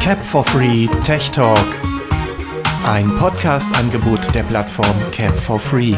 [0.00, 1.64] Cap for Free Tech Talk.
[2.84, 5.94] Ein Podcast-Angebot der Plattform Cap for Free.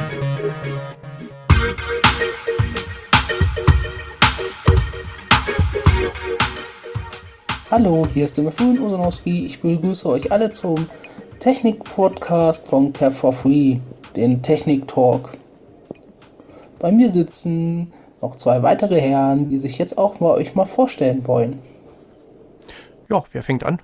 [7.70, 9.46] Hallo, hier ist der Mefun Osanowski.
[9.46, 10.86] Ich begrüße euch alle zum
[11.40, 13.78] Technik-Podcast von Cap for Free,
[14.14, 15.32] den Technik Talk.
[16.78, 17.92] Bei mir sitzen
[18.22, 21.60] noch zwei weitere Herren, die sich jetzt auch mal euch mal vorstellen wollen.
[23.08, 23.80] Ja, wer fängt an?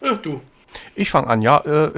[0.00, 0.40] Äh, du.
[0.94, 1.58] Ich fange an, ja.
[1.58, 1.92] Äh,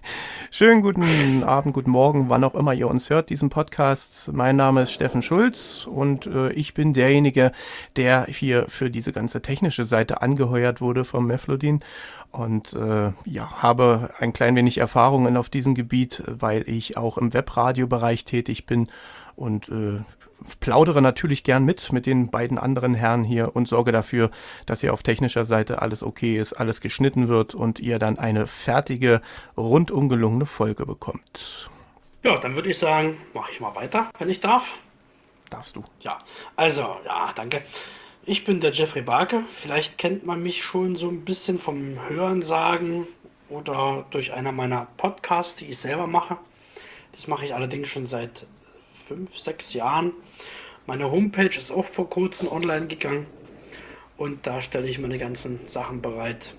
[0.50, 4.32] schönen guten Abend, guten Morgen, wann auch immer ihr uns hört, diesen Podcast.
[4.34, 7.52] Mein Name ist Steffen Schulz und äh, ich bin derjenige,
[7.96, 11.80] der hier für diese ganze technische Seite angeheuert wurde vom Meflodin
[12.32, 17.32] und äh, ja, habe ein klein wenig Erfahrungen auf diesem Gebiet, weil ich auch im
[17.32, 18.88] Webradiobereich tätig bin
[19.36, 20.00] und äh,
[20.60, 24.30] plaudere natürlich gern mit mit den beiden anderen Herren hier und sorge dafür,
[24.66, 28.46] dass hier auf technischer Seite alles okay ist, alles geschnitten wird und ihr dann eine
[28.46, 29.20] fertige,
[29.56, 31.70] rundum gelungene Folge bekommt.
[32.22, 34.68] Ja, dann würde ich sagen, mache ich mal weiter, wenn ich darf.
[35.50, 35.84] Darfst du?
[36.00, 36.18] Ja,
[36.56, 37.62] also, ja, danke.
[38.24, 39.44] Ich bin der Jeffrey Barke.
[39.52, 43.06] Vielleicht kennt man mich schon so ein bisschen vom Hörensagen
[43.48, 46.36] oder durch einer meiner Podcasts, die ich selber mache.
[47.12, 48.46] Das mache ich allerdings schon seit
[49.06, 50.12] fünf, sechs Jahren.
[50.86, 53.26] Meine Homepage ist auch vor kurzem online gegangen
[54.16, 56.54] und da stelle ich meine ganzen Sachen bereit.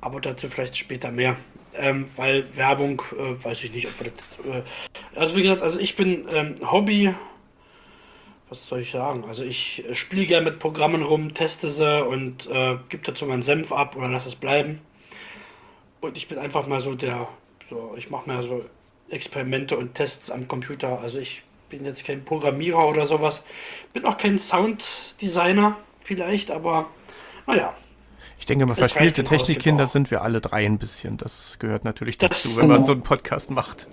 [0.00, 1.36] Aber dazu vielleicht später mehr.
[1.74, 4.52] Ähm, weil Werbung, äh, weiß ich nicht, ob das.
[4.52, 4.62] Äh,
[5.14, 7.14] also, wie gesagt, also ich bin ähm, Hobby.
[8.48, 9.24] Was soll ich sagen?
[9.28, 13.42] Also, ich äh, spiele gerne mit Programmen rum, teste sie und äh, gebe dazu meinen
[13.42, 14.80] Senf ab oder lasse es bleiben.
[16.00, 17.28] Und ich bin einfach mal so der.
[17.68, 18.64] So, ich mache mir so
[19.10, 21.00] Experimente und Tests am Computer.
[21.00, 23.42] Also, ich bin jetzt kein Programmierer oder sowas.
[23.92, 26.86] Bin auch kein Sounddesigner vielleicht, aber
[27.46, 27.74] naja.
[28.38, 31.16] Ich denke mal, verspielte Technikkinder sind wir alle drei ein bisschen.
[31.16, 33.88] Das gehört natürlich das dazu, wenn man so einen Podcast macht.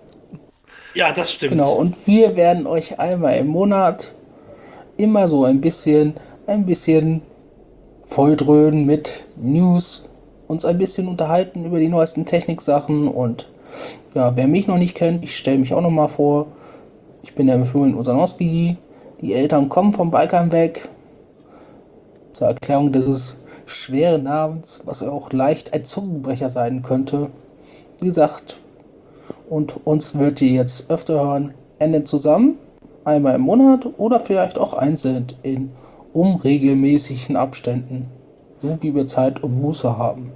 [0.93, 1.51] Ja, das stimmt.
[1.51, 4.13] Genau, und wir werden euch einmal im Monat
[4.97, 6.13] immer so ein bisschen,
[6.47, 7.21] ein bisschen
[8.03, 10.09] volldröhnen mit News,
[10.47, 13.49] uns ein bisschen unterhalten über die neuesten Techniksachen und
[14.13, 16.47] ja, wer mich noch nicht kennt, ich stelle mich auch noch mal vor.
[17.25, 18.77] Ich bin der Florian Osanowski.
[19.19, 20.87] Die Eltern kommen vom Balkan weg.
[22.33, 27.31] Zur Erklärung dieses schweren Namens, was auch leicht ein Zungenbrecher sein könnte.
[27.99, 28.57] Wie gesagt,
[29.49, 32.59] und uns wird ihr jetzt öfter hören, Ende zusammen,
[33.05, 35.71] einmal im Monat oder vielleicht auch einzeln in
[36.13, 38.07] unregelmäßigen Abständen,
[38.59, 40.31] so wie wir Zeit und Muße haben.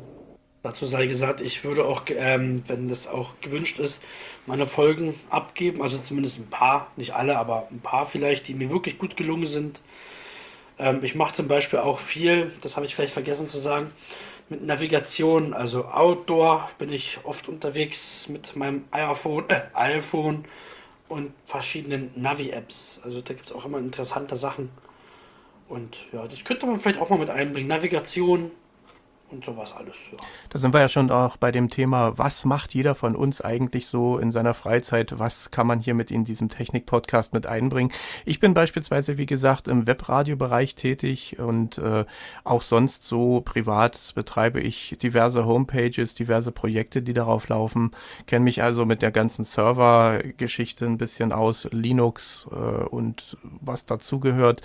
[0.63, 4.01] Dazu sei gesagt, ich würde auch, ähm, wenn das auch gewünscht ist,
[4.49, 5.81] meine Folgen abgeben.
[5.81, 9.45] Also zumindest ein paar, nicht alle, aber ein paar vielleicht, die mir wirklich gut gelungen
[9.45, 9.79] sind.
[10.79, 13.91] Ähm, ich mache zum Beispiel auch viel, das habe ich vielleicht vergessen zu sagen,
[14.49, 15.53] mit Navigation.
[15.53, 20.45] Also Outdoor bin ich oft unterwegs mit meinem iPhone, äh, iPhone
[21.07, 23.01] und verschiedenen Navi-Apps.
[23.03, 24.69] Also da gibt es auch immer interessante Sachen.
[25.67, 27.67] Und ja, das könnte man vielleicht auch mal mit einbringen.
[27.67, 28.51] Navigation,
[29.31, 29.95] und sowas alles.
[30.11, 30.17] Ja.
[30.49, 33.87] Da sind wir ja schon auch bei dem Thema, was macht jeder von uns eigentlich
[33.87, 35.19] so in seiner Freizeit?
[35.19, 37.91] Was kann man hier mit in diesem Technik-Podcast mit einbringen?
[38.25, 42.05] Ich bin beispielsweise, wie gesagt, im Webradiobereich tätig und äh,
[42.43, 47.91] auch sonst so privat betreibe ich diverse Homepages, diverse Projekte, die darauf laufen.
[48.27, 54.61] Kenne mich also mit der ganzen Server-Geschichte ein bisschen aus, Linux äh, und was dazugehört.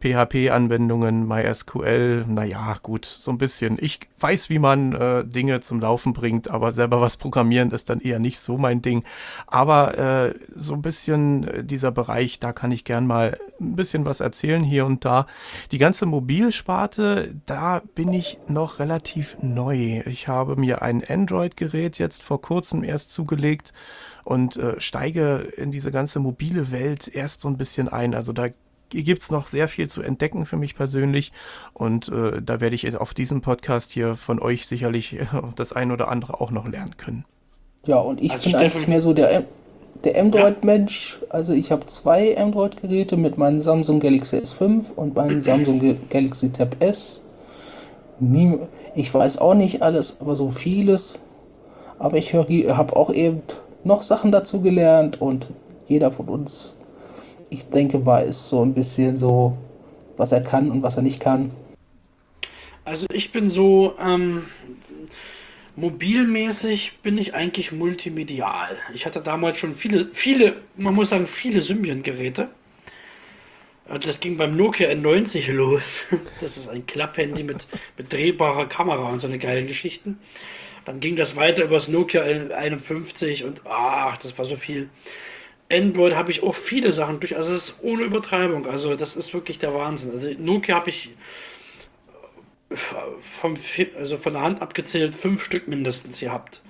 [0.00, 3.76] PHP-Anwendungen, MySQL, naja, gut, so ein bisschen.
[3.80, 8.00] Ich weiß, wie man äh, Dinge zum Laufen bringt, aber selber was programmieren ist dann
[8.00, 9.04] eher nicht so mein Ding.
[9.46, 14.04] Aber äh, so ein bisschen äh, dieser Bereich, da kann ich gern mal ein bisschen
[14.04, 15.26] was erzählen hier und da.
[15.72, 20.02] Die ganze Mobilsparte, da bin ich noch relativ neu.
[20.06, 23.72] Ich habe mir ein Android-Gerät jetzt vor kurzem erst zugelegt
[24.24, 28.14] und äh, steige in diese ganze mobile Welt erst so ein bisschen ein.
[28.14, 28.48] Also da
[28.90, 31.32] gibt es noch sehr viel zu entdecken für mich persönlich.
[31.74, 35.26] Und äh, da werde ich auf diesem Podcast hier von euch sicherlich äh,
[35.56, 37.24] das ein oder andere auch noch lernen können.
[37.86, 39.44] Ja, und ich also bin eigentlich mehr so der,
[40.04, 41.20] der Android-Mensch.
[41.30, 46.76] Also ich habe zwei Android-Geräte mit meinem Samsung Galaxy S5 und meinem Samsung Galaxy Tab
[46.80, 47.22] S.
[48.20, 48.58] Nie,
[48.94, 51.20] ich weiß auch nicht alles, aber so vieles.
[51.98, 53.42] Aber ich habe auch eben
[53.84, 55.48] noch Sachen dazu gelernt und
[55.86, 56.76] jeder von uns
[57.50, 59.56] ich denke, weiß so ein bisschen so,
[60.16, 61.50] was er kann und was er nicht kann.
[62.84, 64.46] Also ich bin so, ähm,
[65.76, 68.76] mobilmäßig bin ich eigentlich multimedial.
[68.94, 72.48] Ich hatte damals schon viele, viele, man muss sagen, viele Symbian-Geräte.
[74.04, 76.04] Das ging beim Nokia N90 los.
[76.40, 77.66] Das ist ein Klapphandy mit,
[77.96, 80.18] mit drehbarer Kamera und so eine geile Geschichten.
[80.84, 84.88] Dann ging das weiter übers Nokia 51 und ach, das war so viel.
[85.70, 89.34] Android habe ich auch viele Sachen durch, also es ist ohne Übertreibung, also das ist
[89.34, 90.12] wirklich der Wahnsinn.
[90.12, 91.10] Also Nokia habe ich
[93.20, 93.56] vom,
[93.96, 96.60] also von der Hand abgezählt fünf Stück mindestens gehabt.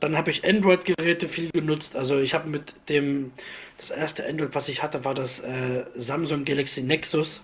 [0.00, 1.94] Dann habe ich Android-Geräte viel genutzt.
[1.94, 3.32] Also ich habe mit dem,
[3.76, 7.42] das erste Android, was ich hatte, war das äh, Samsung Galaxy Nexus.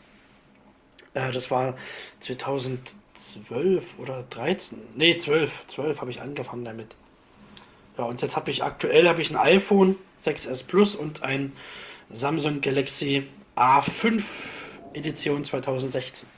[1.13, 1.77] Äh, das war
[2.21, 4.79] 2012 oder 13.
[4.97, 5.67] Nee, 12.
[5.67, 6.95] 12 habe ich angefangen damit.
[7.99, 11.53] Ja, und jetzt habe ich aktuell habe ich ein iPhone 6S Plus und ein
[12.13, 13.27] Samsung Galaxy
[13.57, 14.23] A5
[14.95, 16.29] Edition 2016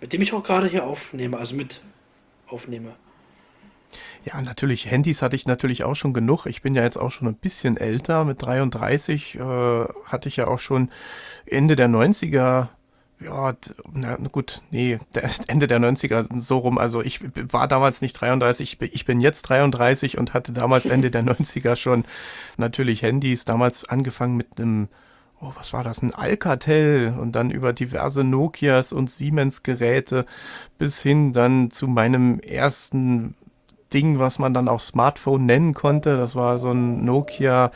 [0.00, 1.80] mit dem ich auch gerade hier aufnehme, also mit
[2.48, 2.94] aufnehme.
[4.24, 4.90] Ja, natürlich.
[4.90, 6.46] Handys hatte ich natürlich auch schon genug.
[6.46, 8.24] Ich bin ja jetzt auch schon ein bisschen älter.
[8.24, 10.90] Mit 33 äh, hatte ich ja auch schon
[11.46, 12.68] Ende der 90er.
[13.22, 13.52] Ja,
[13.92, 14.98] na gut, nee,
[15.46, 16.78] Ende der 90er so rum.
[16.78, 17.20] Also ich
[17.52, 22.04] war damals nicht 33, ich bin jetzt 33 und hatte damals Ende der 90er schon
[22.56, 23.44] natürlich Handys.
[23.44, 24.88] Damals angefangen mit einem
[25.40, 30.26] oh, was war das, ein Alcatel und dann über diverse Nokias und Siemens Geräte
[30.78, 33.34] bis hin dann zu meinem ersten
[33.92, 36.16] Ding, was man dann auch Smartphone nennen konnte.
[36.16, 37.72] Das war so ein Nokia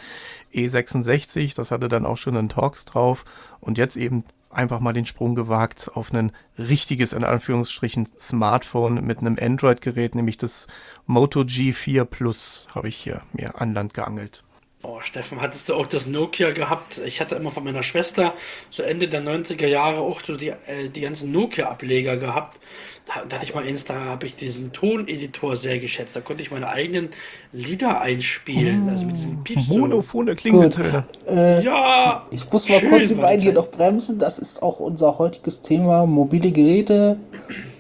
[0.55, 3.25] E66, das hatte dann auch schon einen Talks drauf
[3.61, 9.19] und jetzt eben einfach mal den Sprung gewagt auf ein richtiges, in Anführungsstrichen, Smartphone mit
[9.19, 10.67] einem Android-Gerät, nämlich das
[11.07, 14.44] Moto G4 Plus habe ich hier mir an Land geangelt.
[14.87, 17.01] Oh, Steffen, hattest du auch das Nokia gehabt?
[17.07, 18.35] Ich hatte immer von meiner Schwester
[18.69, 22.59] so Ende der 90er Jahre auch so die, äh, die ganzen Nokia-Ableger gehabt.
[23.07, 26.15] Da, da, hatte ich mal eins, da habe ich diesen Toneditor sehr geschätzt.
[26.15, 27.09] Da konnte ich meine eigenen
[27.53, 28.91] Lieder einspielen.
[28.91, 29.69] Also mit diesen Pieps.
[29.69, 31.05] Monophone Klingeltöne.
[31.29, 32.27] Äh, ja!
[32.31, 34.19] Ich muss mal kurz die beiden hier noch bremsen.
[34.19, 36.05] Das ist auch unser heutiges Thema.
[36.05, 37.19] Mobile Geräte.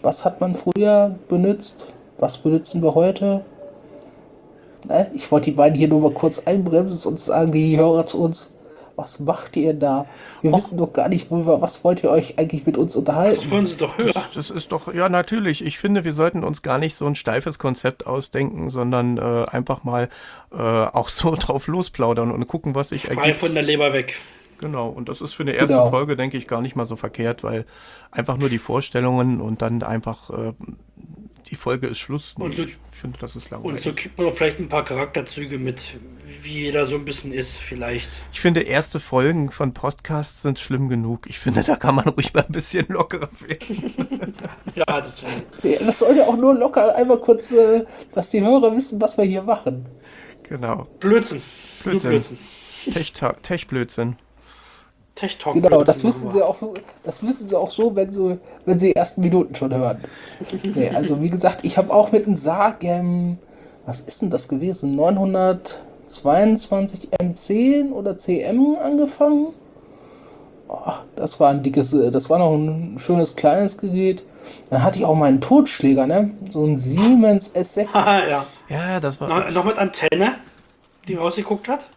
[0.00, 1.94] Was hat man früher benutzt?
[2.16, 3.44] Was benutzen wir heute?
[4.86, 5.10] Ne?
[5.14, 8.54] Ich wollte die beiden hier nur mal kurz einbremsen und sagen, die Hörer zu uns,
[8.96, 10.06] was macht ihr da?
[10.40, 10.56] Wir Och.
[10.56, 13.40] wissen doch gar nicht, wo wir, was wollt ihr euch eigentlich mit uns unterhalten?
[13.42, 14.12] Das wollen sie doch hören.
[14.14, 15.64] Das, das, ist doch, ja, natürlich.
[15.64, 19.84] Ich finde, wir sollten uns gar nicht so ein steifes Konzept ausdenken, sondern äh, einfach
[19.84, 20.08] mal
[20.52, 23.36] äh, auch so drauf losplaudern und gucken, was sich ergibt.
[23.36, 24.14] von der Leber weg.
[24.58, 25.90] Genau, und das ist für eine erste genau.
[25.90, 27.66] Folge, denke ich, gar nicht mal so verkehrt, weil
[28.10, 30.52] einfach nur die Vorstellungen und dann einfach äh,
[31.46, 32.34] die Folge ist Schluss.
[32.38, 33.76] Nee, so, ich finde, das ist langweilig.
[33.76, 35.98] Und so gibt man vielleicht ein paar Charakterzüge mit,
[36.42, 38.10] wie jeder so ein bisschen ist, vielleicht.
[38.32, 41.26] Ich finde, erste Folgen von Podcasts sind schlimm genug.
[41.26, 44.34] Ich finde, da kann man ruhig mal ein bisschen lockerer werden.
[44.74, 45.22] ja, das,
[45.62, 49.24] ja, das sollte auch nur locker einmal kurz, äh, dass die Hörer wissen, was wir
[49.24, 49.88] hier machen.
[50.44, 50.86] Genau.
[51.00, 51.42] Blödsinn.
[51.82, 52.10] Blödsinn.
[52.10, 52.38] Blödsinn.
[53.42, 54.16] Tech-Blödsinn.
[55.14, 55.54] Tech Talk.
[55.54, 56.74] Genau, das wissen sie auch so,
[57.04, 60.00] das wissen sie auch so, wenn sie, wenn sie die ersten Minuten schon hören.
[60.74, 63.38] nee, also wie gesagt, ich habe auch mit einem Sagen,
[63.86, 64.96] was ist denn das gewesen?
[64.96, 69.54] 922 M10 oder CM angefangen.
[70.68, 74.24] Oh, das war ein dickes, das war noch ein schönes kleines Gerät.
[74.70, 76.32] Dann hatte ich auch meinen Totschläger, ne?
[76.50, 77.86] So ein Siemens S6.
[77.94, 78.44] Ah, ja.
[78.68, 79.28] Ja, das war.
[79.28, 80.34] Noch, noch mit Antenne,
[81.06, 81.88] die rausgeguckt hat?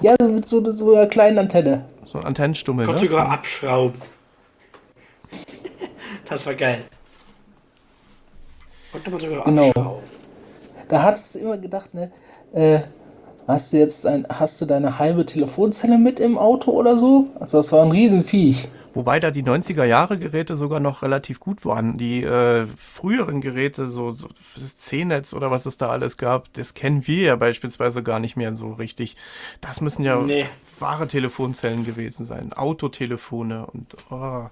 [0.00, 1.86] Ja, mit so, so einer kleinen Antenne.
[2.04, 3.08] So eine Antennenstummel, Konnte ne?
[3.08, 4.00] sogar abschrauben.
[6.28, 6.84] das war geil.
[8.92, 9.68] Konnte man sogar genau.
[9.68, 10.04] abschrauben.
[10.88, 12.10] Da hattest du immer gedacht, ne,
[12.52, 12.80] äh,
[13.46, 17.28] hast du jetzt ein, hast du deine halbe Telefonzelle mit im Auto oder so?
[17.38, 18.68] Also das war ein Riesenviech.
[18.92, 21.96] Wobei da die 90er Jahre Geräte sogar noch relativ gut waren.
[21.96, 26.74] Die äh, früheren Geräte, so, so das C-Netz oder was es da alles gab, das
[26.74, 29.16] kennen wir ja beispielsweise gar nicht mehr so richtig.
[29.60, 30.46] Das müssen ja nee.
[30.80, 32.52] wahre Telefonzellen gewesen sein.
[32.52, 34.48] Autotelefone und oh,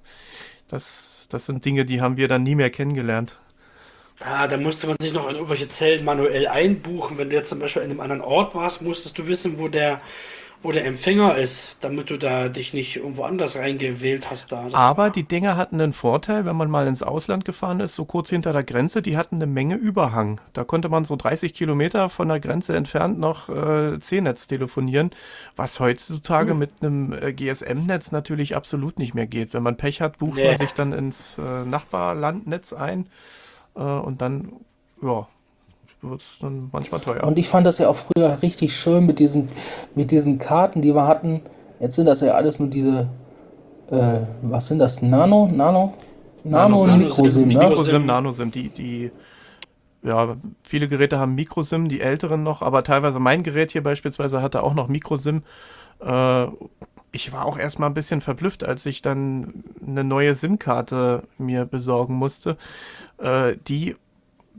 [0.69, 3.41] das, das sind Dinge, die haben wir dann nie mehr kennengelernt.
[4.21, 7.19] Ja, da musste man sich noch in irgendwelche Zellen manuell einbuchen.
[7.19, 10.01] Wenn du jetzt zum Beispiel in einem anderen Ort warst, musstest du wissen, wo der
[10.63, 14.51] wo der Empfänger ist, damit du da dich nicht irgendwo anders reingewählt hast.
[14.51, 14.69] Da.
[14.73, 18.31] Aber die Dinger hatten einen Vorteil, wenn man mal ins Ausland gefahren ist, so kurz
[18.31, 20.41] hinter der Grenze, die hatten eine Menge Überhang.
[20.55, 25.11] Da konnte man so 30 Kilometer von der Grenze entfernt noch äh, C-Netz telefonieren,
[25.55, 26.59] was heutzutage hm.
[26.59, 29.55] mit einem äh, GSM-Netz natürlich absolut nicht mehr geht.
[29.55, 30.49] Wenn man Pech hat, bucht nee.
[30.49, 33.07] man sich dann ins äh, Nachbarlandnetz ein
[33.77, 34.53] äh, und dann,
[35.03, 35.29] ja,
[36.03, 37.25] wird es dann manchmal teuer.
[37.25, 39.49] Und ich fand das ja auch früher richtig schön mit diesen,
[39.95, 41.43] mit diesen Karten, die wir hatten.
[41.81, 43.11] Jetzt sind das ja alles nur diese,
[43.91, 45.03] äh, was sind das?
[45.03, 45.49] Nano?
[45.53, 45.95] Nano?
[46.45, 47.59] Nano, und Mikrosim, ne?
[47.59, 49.11] Mikrosim, Nanosim, die, die,
[50.03, 54.63] ja, viele Geräte haben Mikrosim, die älteren noch, aber teilweise mein Gerät hier beispielsweise hatte
[54.63, 55.43] auch noch Mikrosim.
[56.01, 56.47] Äh,
[57.11, 62.15] ich war auch erstmal ein bisschen verblüfft, als ich dann eine neue SIM-Karte mir besorgen
[62.15, 62.57] musste.
[63.19, 63.97] Äh, die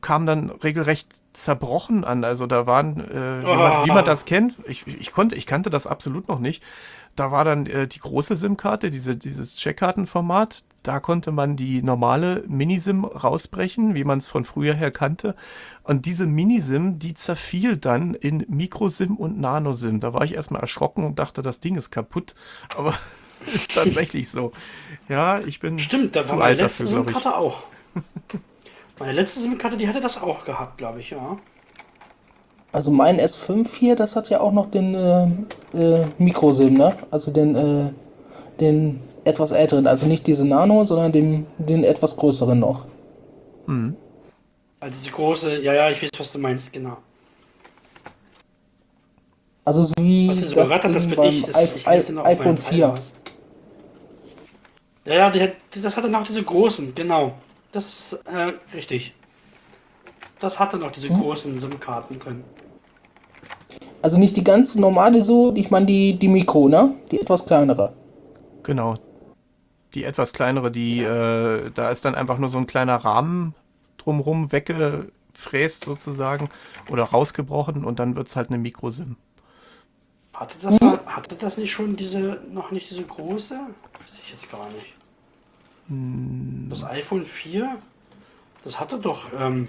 [0.01, 2.23] kam dann regelrecht zerbrochen an.
[2.23, 5.69] Also da waren, äh, wie, man, wie, man, das kennt, ich, ich, konnte, ich kannte
[5.69, 6.63] das absolut noch nicht.
[7.15, 10.63] Da war dann äh, die große SIM-Karte, diese, dieses Checkkartenformat.
[10.83, 15.35] Da konnte man die normale Minisim rausbrechen, wie man es von früher her kannte.
[15.83, 19.99] Und diese Minisim, die zerfiel dann in Microsim und Nanosim.
[19.99, 22.35] Da war ich erstmal erschrocken und dachte, das Ding ist kaputt.
[22.75, 22.93] Aber
[23.53, 24.51] ist tatsächlich so.
[25.07, 27.25] Ja, ich bin Stimmt, da zu war alt dafür, glaube ich.
[27.25, 27.63] auch.
[28.99, 31.37] Meine letzte SIM-Karte, die hatte das auch gehabt, glaube ich, ja.
[32.71, 35.23] Also mein S5 hier, das hat ja auch noch den äh,
[35.73, 36.95] äh, Microsim, ne?
[37.09, 37.91] Also den, äh,
[38.59, 42.87] den etwas älteren, also nicht diese Nano, sondern den, den etwas größeren noch.
[43.65, 43.95] Mhm.
[44.81, 46.97] Also diese große, ja, ja, ich weiß, was du meinst, genau.
[49.65, 52.95] Also so wie das, Ding das beim ich, das, I I iPhone 4.
[55.05, 57.33] Ja, ja, die, das hatte noch diese großen, genau.
[57.71, 59.13] Das ist äh, richtig.
[60.39, 61.19] Das hatte noch diese hm.
[61.19, 62.43] großen SIM-Karten drin.
[64.01, 66.95] Also nicht die ganz normale so, ich meine die, die Mikro, ne?
[67.11, 67.93] Die etwas kleinere.
[68.63, 68.97] Genau.
[69.93, 73.55] Die etwas kleinere, die, äh, da ist dann einfach nur so ein kleiner Rahmen
[73.97, 76.49] drumrum weggefräst sozusagen
[76.89, 79.17] oder rausgebrochen und dann wird es halt eine Mikrosim.
[80.33, 80.99] Hatte das, mhm.
[81.05, 83.55] hatte das nicht schon diese, noch nicht diese große?
[83.55, 84.93] Weiß ich jetzt gar nicht.
[85.89, 87.77] Das iPhone 4,
[88.63, 89.67] das hatte doch ähm,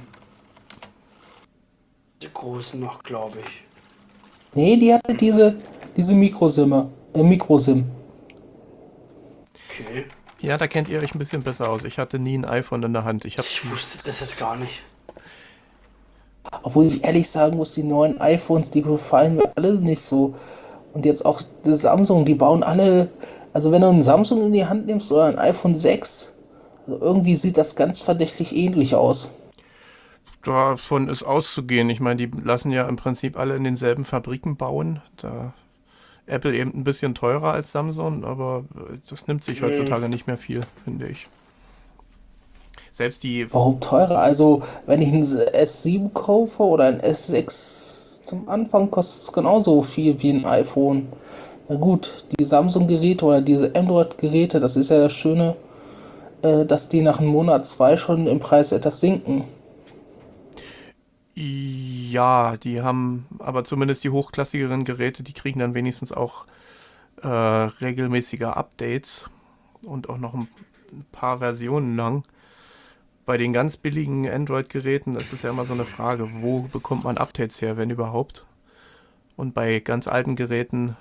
[2.20, 3.62] die großen noch, glaube ich.
[4.54, 5.56] Nee, die hatte diese,
[5.96, 6.90] diese Mikrosim.
[7.14, 7.90] Äh, Mikrosim.
[9.54, 10.04] Okay.
[10.40, 11.84] Ja, da kennt ihr euch ein bisschen besser aus.
[11.84, 13.24] Ich hatte nie ein iPhone in der Hand.
[13.24, 14.82] Ich, ich wusste das jetzt gar nicht.
[16.62, 20.34] Obwohl ich ehrlich sagen muss, die neuen iPhones, die gefallen mir alle nicht so.
[20.92, 23.08] Und jetzt auch das Samsung, die bauen alle.
[23.52, 26.38] Also wenn du ein Samsung in die Hand nimmst oder ein iPhone 6,
[26.86, 29.32] also irgendwie sieht das ganz verdächtig ähnlich aus
[30.42, 31.90] davon ist auszugehen.
[31.90, 35.02] Ich meine, die lassen ja im Prinzip alle in denselben Fabriken bauen.
[35.16, 35.54] Da
[36.26, 38.64] Apple eben ein bisschen teurer als Samsung, aber
[39.08, 41.26] das nimmt sich heutzutage nicht mehr viel, finde ich.
[42.92, 43.52] Selbst die.
[43.52, 44.18] Warum teurer?
[44.18, 50.20] Also, wenn ich ein S7 kaufe oder ein S6 zum Anfang, kostet es genauso viel
[50.22, 51.08] wie ein iPhone.
[51.70, 55.54] Na gut, die Samsung-Geräte oder diese Android-Geräte, das ist ja das Schöne,
[56.42, 59.44] äh, dass die nach einem Monat, zwei schon im Preis etwas sinken.
[61.36, 66.44] Ja, die haben aber zumindest die hochklassigeren Geräte, die kriegen dann wenigstens auch
[67.22, 69.26] äh, regelmäßige Updates
[69.86, 70.48] und auch noch ein
[71.12, 72.24] paar Versionen lang.
[73.26, 77.16] Bei den ganz billigen Android-Geräten ist es ja immer so eine Frage, wo bekommt man
[77.16, 78.44] Updates her, wenn überhaupt?
[79.36, 80.96] Und bei ganz alten Geräten,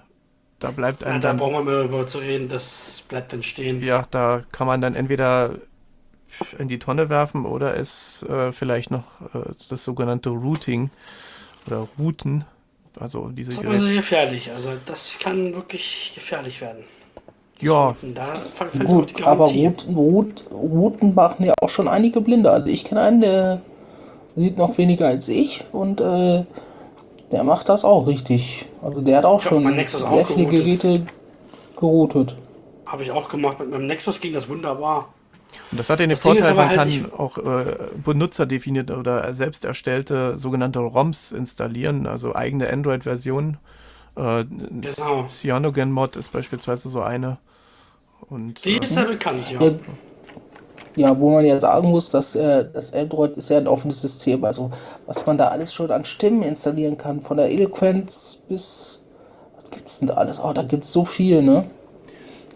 [0.59, 1.37] da bleibt einem ja, da dann.
[1.37, 3.81] Da brauchen wir mal über zu reden, das bleibt dann stehen.
[3.81, 5.55] Ja, da kann man dann entweder
[6.57, 10.89] in die Tonne werfen oder ist äh, vielleicht noch äh, das sogenannte Routing
[11.65, 12.45] oder Routen.
[12.99, 14.51] Also diese das ist aber gefährlich.
[14.51, 16.83] Also das kann wirklich gefährlich werden.
[17.59, 17.95] Ja.
[18.85, 22.49] Gut, aber Routen, Routen machen ja auch schon einige Blinde.
[22.51, 23.61] Also ich kenne einen, der
[24.35, 26.45] sieht noch weniger als ich und äh,
[27.31, 28.67] der macht das auch richtig.
[28.81, 31.05] Also der hat auch schon sehr auch viele Geräte
[31.75, 32.38] geroutet.
[32.86, 33.59] Habe ich auch gemacht.
[33.59, 35.13] Mit meinem Nexus ging das wunderbar.
[35.71, 40.38] Und das hat den das Vorteil, man halt kann auch äh, benutzerdefinierte oder selbst erstellte
[40.38, 43.57] sogenannte ROMs installieren, also eigene Android-Versionen.
[44.15, 45.25] Äh, genau.
[45.27, 47.38] Cyanogen-Mod ist beispielsweise so eine.
[48.29, 49.62] Und, Die äh, ist ja bekannt, ja.
[49.62, 49.71] ja.
[50.96, 54.43] Ja, wo man ja sagen muss, dass äh, das Android ist ja ein offenes System.
[54.43, 54.69] Also
[55.05, 59.03] was man da alles schon an Stimmen installieren kann, von der Eloquenz bis
[59.60, 60.41] was gibt's denn da alles?
[60.41, 61.69] Oh, da gibt's so viel, ne?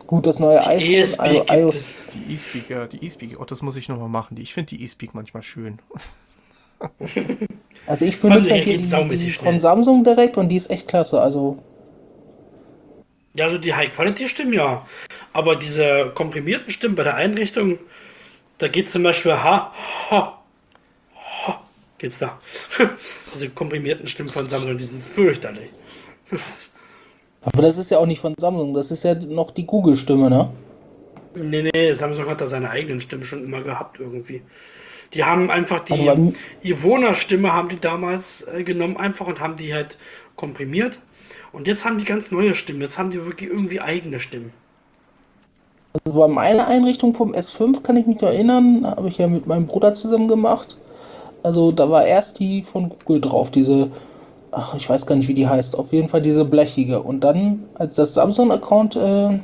[0.08, 1.94] Gut, das neue die iPhone, also iOS.
[2.14, 3.40] Die E-Speak, ja, die E-Speak.
[3.40, 4.38] Oh, das muss ich nochmal machen.
[4.38, 5.80] Ich finde die E-Speak manchmal schön.
[7.88, 11.22] also ich benutze ja hier die, die von Samsung direkt und die ist echt klasse.
[11.22, 11.64] Also.
[13.36, 14.86] Ja, also die High-Quality-Stimmen ja.
[15.32, 17.80] Aber diese komprimierten Stimmen bei der Einrichtung,
[18.64, 19.74] da geht zum Beispiel ha,
[20.10, 20.42] ha,
[21.46, 21.62] ha,
[21.98, 22.40] geht's da.
[23.34, 25.70] diese komprimierten Stimmen von Samsung, die sind fürchterlich.
[27.42, 30.50] Aber das ist ja auch nicht von Samsung, das ist ja noch die Google-Stimme, ne?
[31.36, 34.42] Nee, nee, Samsung hat da seine eigenen Stimmen schon immer gehabt irgendwie.
[35.14, 39.74] Die haben einfach die also Ivona-Stimme haben die damals äh, genommen einfach und haben die
[39.74, 39.98] halt
[40.38, 41.02] komprimiert.
[41.52, 42.80] Und jetzt haben die ganz neue Stimmen.
[42.80, 44.54] Jetzt haben die wirklich irgendwie eigene Stimmen.
[45.94, 49.48] Also bei meiner Einrichtung vom S5 kann ich mich noch erinnern, habe ich ja mit
[49.48, 50.78] meinem Bruder zusammen gemacht.
[51.44, 53.90] Also da war erst die von Google drauf, diese
[54.54, 55.78] ach, ich weiß gar nicht, wie die heißt.
[55.78, 57.02] Auf jeden Fall diese blechige.
[57.02, 59.40] Und dann, als das Samsung-Account äh,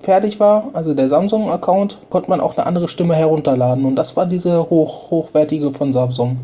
[0.00, 3.84] fertig war, also der Samsung-Account, konnte man auch eine andere Stimme herunterladen.
[3.84, 6.38] Und das war diese hoch, hochwertige von Samsung.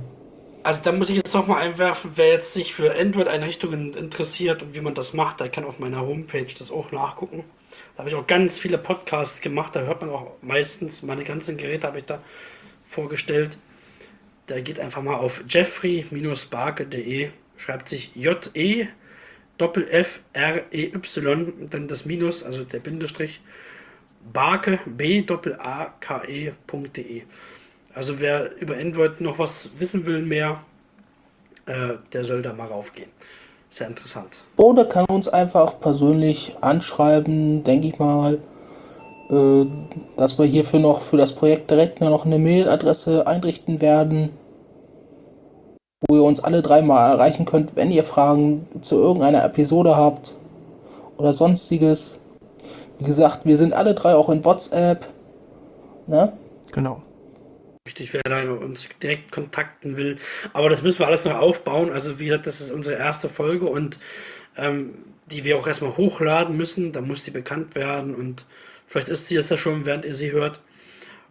[0.62, 4.74] Also da muss ich jetzt noch mal einwerfen, wer jetzt sich für Android-Einrichtungen interessiert und
[4.74, 7.44] wie man das macht, der kann auf meiner Homepage das auch nachgucken.
[7.96, 11.56] Da habe ich auch ganz viele Podcasts gemacht, da hört man auch meistens, meine ganzen
[11.56, 12.22] Geräte habe ich da
[12.84, 13.56] vorgestellt.
[14.46, 18.88] Da geht einfach mal auf jeffrey-barke.de, schreibt sich J-E
[19.58, 23.40] Doppel F R E Y und dann das Minus, also der Bindestrich,
[24.32, 27.22] Barke B Doppel A K E.de.
[27.94, 30.62] Also wer über Android noch was wissen will mehr,
[31.64, 33.08] äh, der soll da mal raufgehen.
[33.70, 34.42] Sehr interessant.
[34.56, 38.40] Oder kann uns einfach persönlich anschreiben, denke ich mal,
[39.28, 39.66] äh,
[40.16, 44.32] dass wir hierfür noch für das Projekt direkt noch eine Mailadresse einrichten werden,
[46.08, 50.34] wo ihr uns alle dreimal erreichen könnt, wenn ihr Fragen zu irgendeiner Episode habt
[51.18, 52.20] oder sonstiges.
[52.98, 55.06] Wie gesagt, wir sind alle drei auch in WhatsApp.
[56.06, 56.32] Ne?
[56.72, 57.02] Genau.
[57.86, 60.16] Richtig, wer da uns direkt kontakten will.
[60.52, 61.90] Aber das müssen wir alles noch aufbauen.
[61.90, 64.00] Also, wie gesagt, das ist unsere erste Folge und
[64.56, 64.94] ähm,
[65.30, 66.92] die wir auch erstmal hochladen müssen.
[66.92, 68.44] Da muss die bekannt werden und
[68.86, 70.60] vielleicht ist sie es ja schon, während ihr sie hört.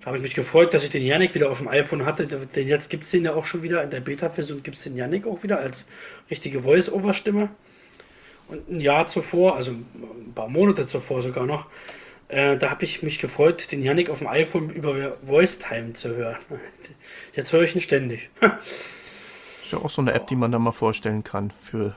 [0.00, 2.26] Da habe ich mich gefreut, dass ich den Yannick wieder auf dem iPhone hatte.
[2.26, 3.82] Denn jetzt gibt es den ja auch schon wieder.
[3.82, 5.86] In der Beta-Version gibt es den Yannick auch wieder als
[6.30, 7.48] richtige Voice-Over-Stimme.
[8.48, 11.66] Und ein Jahr zuvor, also ein paar Monate zuvor sogar noch,
[12.28, 16.38] äh, da habe ich mich gefreut, den Yannick auf dem iPhone über VoiceTime zu hören.
[17.34, 18.30] Jetzt höre ich ihn ständig.
[19.70, 21.94] Ist ja auch so eine App, die man da mal vorstellen kann für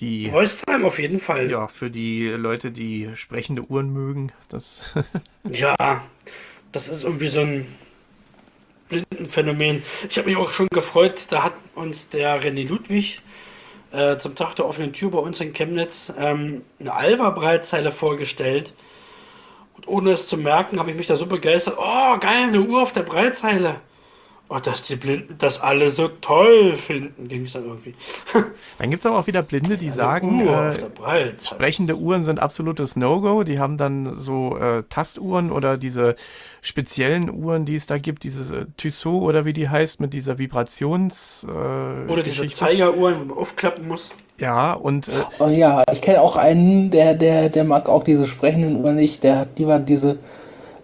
[0.00, 0.32] die.
[0.32, 1.48] VoiceTime auf jeden Fall.
[1.48, 4.32] Ja, für die Leute, die sprechende Uhren mögen.
[4.48, 4.92] Das
[5.48, 6.02] ja,
[6.72, 7.68] das ist irgendwie so ein
[8.88, 9.84] Blindenphänomen.
[10.08, 13.22] Ich habe mich auch schon gefreut, da hat uns der René Ludwig
[13.92, 18.74] äh, zum Tag der offenen Tür bei uns in Chemnitz ähm, eine Alva-Breitzeile vorgestellt.
[19.76, 21.76] Und ohne es zu merken, habe ich mich da so begeistert.
[21.78, 23.80] Oh, geil, eine Uhr auf der Breitzeile.
[24.52, 27.94] Oh, dass die Blinden das alle so toll finden, ging es dann irgendwie.
[28.78, 30.74] Dann gibt es aber auch wieder Blinde, die Eine sagen, Uhr
[31.06, 33.44] äh, sprechende Uhren sind absolutes No-Go.
[33.44, 36.16] Die haben dann so äh, Tastuhren oder diese
[36.62, 40.38] speziellen Uhren, die es da gibt, dieses äh, Tissot oder wie die heißt, mit dieser
[40.38, 41.46] Vibrations.
[41.48, 42.56] Äh, Oder diese Geschichte.
[42.58, 44.10] Zeigeruhren, wo man aufklappen muss.
[44.38, 48.26] Ja, und äh, Oh ja, ich kenne auch einen, der, der, der mag auch diese
[48.26, 49.22] sprechenden Uhren nicht.
[49.22, 50.18] Der hat lieber diese,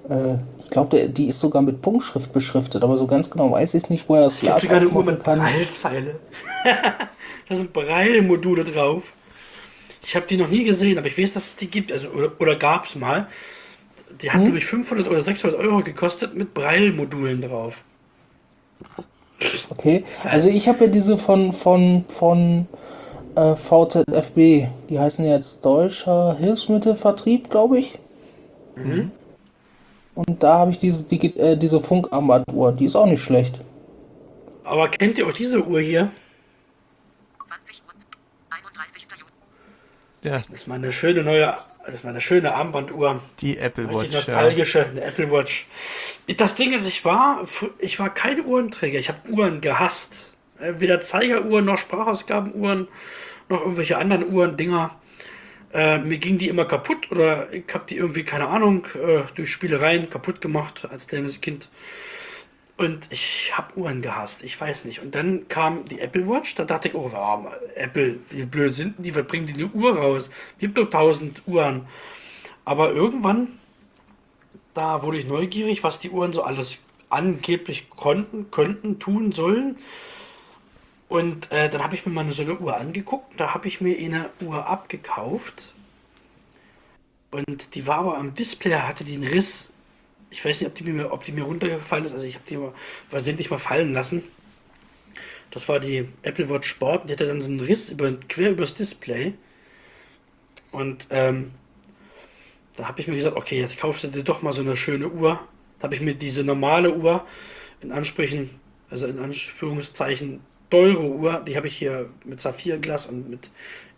[0.08, 3.84] äh, ich glaube, die ist sogar mit Punktschrift beschriftet, aber so ganz genau weiß ich
[3.84, 5.38] es nicht, wo er das gibt Glas sogar eine Uhr mit kann.
[5.40, 6.20] Braillezeile.
[7.48, 9.04] da sind Braille-Module drauf.
[10.02, 11.90] Ich habe die noch nie gesehen, aber ich weiß, dass es die gibt.
[11.92, 13.28] Also, oder oder gab es mal.
[14.22, 14.38] Die Hm?
[14.38, 17.82] hat, glaube ich, 500 oder 600 Euro gekostet mit Braille-Modulen drauf.
[19.68, 22.66] Okay, also ich habe ja diese von, von, von
[23.34, 27.98] äh, VZFB, die heißen jetzt Deutscher Hilfsmittelvertrieb, glaube ich.
[30.16, 33.60] Und da habe ich diese, Digi äh, diese Funkarmbanduhr, die ist auch nicht schlecht.
[34.64, 36.10] Aber kennt ihr auch diese Uhr hier?
[37.46, 37.92] 20 Uhr,
[38.50, 39.06] 31.
[39.18, 39.30] Juli.
[40.24, 43.20] ja, Das ist meine schöne neue, das ist meine schöne Armbanduhr.
[43.40, 44.08] die Apple Watch.
[44.10, 44.16] Ja.
[44.18, 45.66] nostalgische, eine Apple Watch.
[46.36, 48.98] Das Ding ist, ich war, fr- ich war kein Uhrenträger.
[48.98, 50.32] Ich habe Uhren gehasst.
[50.58, 52.88] Äh, Weder Zeigeruhren noch Sprachausgabenuhren
[53.48, 54.96] noch irgendwelche anderen Uhren, Dinger.
[55.72, 59.50] Äh, mir ging die immer kaputt oder ich habe die irgendwie, keine Ahnung, äh, durch
[59.50, 61.68] Spielereien kaputt gemacht als kleines Kind.
[62.76, 65.00] Und ich habe Uhren gehasst, ich weiß nicht.
[65.00, 68.96] Und dann kam die Apple Watch, da dachte ich, oh, warum, Apple, wie blöd sind
[68.98, 70.30] die, was bringen die eine Uhr raus?
[70.58, 71.86] Gibt doch tausend Uhren.
[72.66, 73.48] Aber irgendwann,
[74.74, 79.76] da wurde ich neugierig, was die Uhren so alles angeblich konnten, könnten, tun sollen.
[81.08, 83.38] Und äh, dann habe ich mir mal so eine Uhr angeguckt.
[83.38, 85.72] Da habe ich mir eine Uhr abgekauft.
[87.30, 89.70] Und die war aber am Display, hatte die einen Riss.
[90.30, 92.12] Ich weiß nicht, ob die mir, ob die mir runtergefallen ist.
[92.12, 92.72] Also ich habe die mal
[93.08, 94.24] versehentlich mal fallen lassen.
[95.50, 97.08] Das war die Apple Watch Sport.
[97.08, 99.34] Die hatte dann so einen Riss über, quer übers Display.
[100.72, 101.52] Und ähm,
[102.76, 105.08] da habe ich mir gesagt, okay, jetzt kaufst du dir doch mal so eine schöne
[105.08, 105.40] Uhr.
[105.78, 107.24] Da habe ich mir diese normale Uhr
[107.80, 108.50] in Ansprüchen,
[108.90, 113.50] also in Anführungszeichen teure Uhr, die habe ich hier mit Saphirglas und mit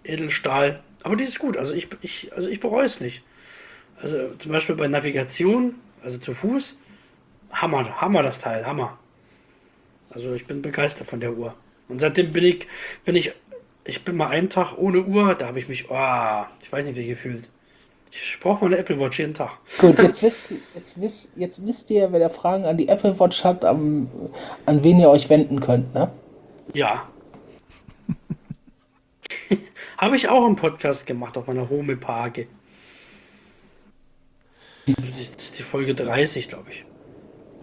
[0.05, 1.57] Edelstahl Aber die ist gut.
[1.57, 3.23] Also ich, ich, also ich bereue es nicht.
[4.01, 6.77] Also zum Beispiel bei Navigation, also zu Fuß,
[7.53, 8.99] Hammer, Hammer das Teil, Hammer.
[10.11, 11.55] Also ich bin begeistert von der Uhr.
[11.89, 12.67] Und seitdem bin ich,
[13.05, 13.33] wenn ich,
[13.85, 16.97] ich bin mal einen Tag ohne Uhr, da habe ich mich, oh, ich weiß nicht
[16.97, 17.49] wie gefühlt.
[18.11, 19.59] Ich brauche mal eine Apple Watch jeden Tag.
[19.79, 23.45] Gut, jetzt wisst, jetzt, wisst, jetzt wisst ihr, wenn ihr Fragen an die Apple Watch
[23.45, 24.09] habt, an,
[24.65, 26.11] an wen ihr euch wenden könnt, ne?
[26.75, 27.09] Ja.
[29.99, 32.47] Habe ich auch einen Podcast gemacht auf meiner Home-Page.
[34.87, 34.97] Das
[35.37, 36.85] ist die Folge 30, glaube ich.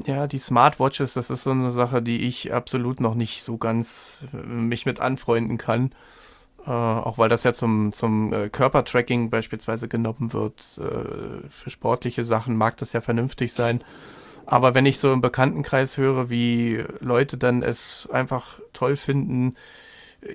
[0.06, 4.24] Ja, die Smartwatches, das ist so eine Sache, die ich absolut noch nicht so ganz
[4.34, 5.92] äh, mich mit anfreunden kann.
[6.66, 10.60] Äh, auch weil das ja zum, zum äh, Körpertracking beispielsweise genommen wird.
[10.80, 13.82] Äh, für sportliche Sachen mag das ja vernünftig sein.
[14.46, 19.56] Aber wenn ich so im Bekanntenkreis höre, wie Leute dann es einfach toll finden,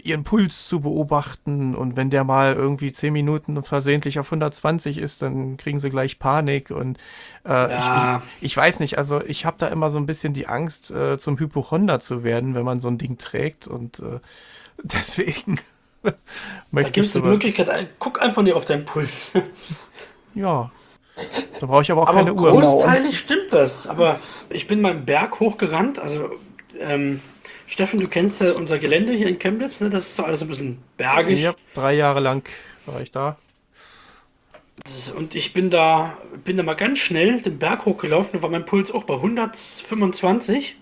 [0.05, 5.21] ihren Puls zu beobachten und wenn der mal irgendwie 10 Minuten versehentlich auf 120 ist,
[5.23, 6.99] dann kriegen sie gleich Panik und
[7.45, 8.23] äh, Ja.
[8.41, 11.19] ich, ich weiß nicht, also ich habe da immer so ein bisschen die Angst, äh,
[11.19, 14.21] zum Hypochonder zu werden, wenn man so ein Ding trägt und äh,
[14.83, 15.59] deswegen
[16.03, 16.13] Da
[16.71, 19.33] möchte gibt ich es die Möglichkeit, guck einfach nicht auf deinen Puls.
[20.35, 20.71] ja,
[21.61, 22.51] da brauche ich aber auch Aber keine Uhr.
[22.51, 23.87] Großteilig stimmt das.
[23.87, 25.99] Aber ich bin mal einen Berg hochgerannt.
[25.99, 26.31] Also,
[26.81, 27.21] ähm,
[27.67, 29.81] Steffen, du kennst ja unser Gelände hier in Chemnitz.
[29.81, 29.91] Ne?
[29.91, 31.41] Das ist so alles ein bisschen bergig.
[31.41, 32.49] Ja, drei Jahre lang
[32.87, 33.37] war ich da.
[35.15, 38.33] Und ich bin da, bin da mal ganz schnell den Berg hochgelaufen.
[38.35, 40.77] Da war mein Puls auch bei 125.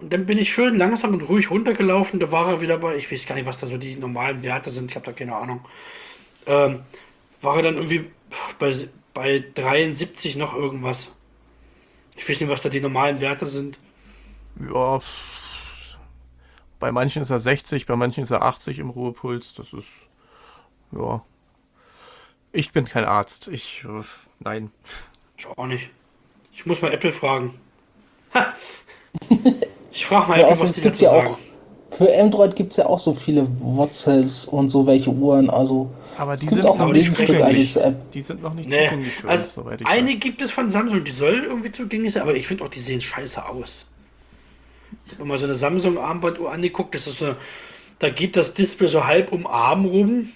[0.00, 2.20] Und dann bin ich schön langsam und ruhig runtergelaufen.
[2.20, 4.70] Da war er wieder bei, ich weiß gar nicht, was da so die normalen Werte
[4.70, 4.90] sind.
[4.90, 5.60] Ich habe da keine Ahnung.
[6.46, 6.80] Ähm,
[7.42, 8.06] war er dann irgendwie
[8.58, 8.74] bei,
[9.14, 11.10] bei 73 noch irgendwas.
[12.16, 13.78] Ich weiß nicht, was da die normalen Werte sind.
[14.72, 15.00] Ja,
[16.78, 19.54] bei manchen ist er 60, bei manchen ist er 80 im Ruhepuls.
[19.54, 19.88] Das ist,
[20.92, 21.22] ja.
[22.52, 23.48] Ich bin kein Arzt.
[23.48, 24.02] Ich, äh,
[24.40, 24.72] nein.
[25.36, 25.90] Ich auch nicht.
[26.52, 27.58] Ich muss mal Apple fragen.
[29.92, 31.42] Ich frage mal Ja, Apple, was es die gibt dazu ja auch, sagen.
[31.90, 36.34] Für Android gibt es ja auch so viele Watzels und so welche Uhren, also Aber
[36.34, 38.12] es die gibt sind auch ein Gegenstück also zur App.
[38.12, 40.20] Die sind noch nicht Nee, zugänglich für also uns, soweit ich eine weiß.
[40.20, 43.00] gibt es von Samsung, die soll irgendwie zugänglich sein, aber ich finde auch, die sehen
[43.00, 43.86] scheiße aus.
[45.06, 47.34] Ich habe mal so eine Samsung-Armbanduhr angeguckt, das ist so,
[47.98, 50.30] da geht das Display so halb um Arm rum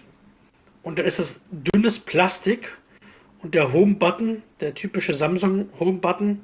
[0.82, 2.76] und da ist das dünnes Plastik
[3.42, 6.40] und der Home-Button, der typische Samsung-Home-Button,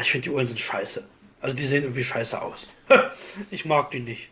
[0.00, 1.04] ich finde die Uhren sind scheiße.
[1.40, 2.68] Also die sehen irgendwie scheiße aus.
[3.50, 4.28] Ich mag die nicht.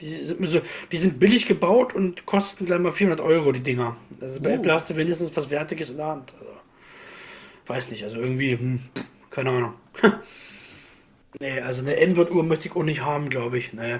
[0.00, 3.96] Die sind, so, die sind billig gebaut und kosten gleich mal 400 Euro, die Dinger.
[4.20, 6.34] Also bei Apple hast du wenigstens was Wertiges in der Hand.
[6.38, 6.52] Also,
[7.66, 8.80] weiß nicht, also irgendwie, hm,
[9.30, 9.74] keine Ahnung.
[11.40, 13.72] nee, also eine Android-Uhr möchte ich auch nicht haben, glaube ich.
[13.72, 13.98] Nee.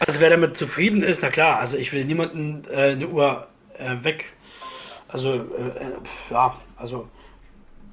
[0.00, 3.46] Also wer damit zufrieden ist, na klar, also ich will niemanden äh, eine Uhr
[3.78, 4.32] äh, weg.
[5.08, 5.92] Also, äh, äh,
[6.30, 7.08] ja, also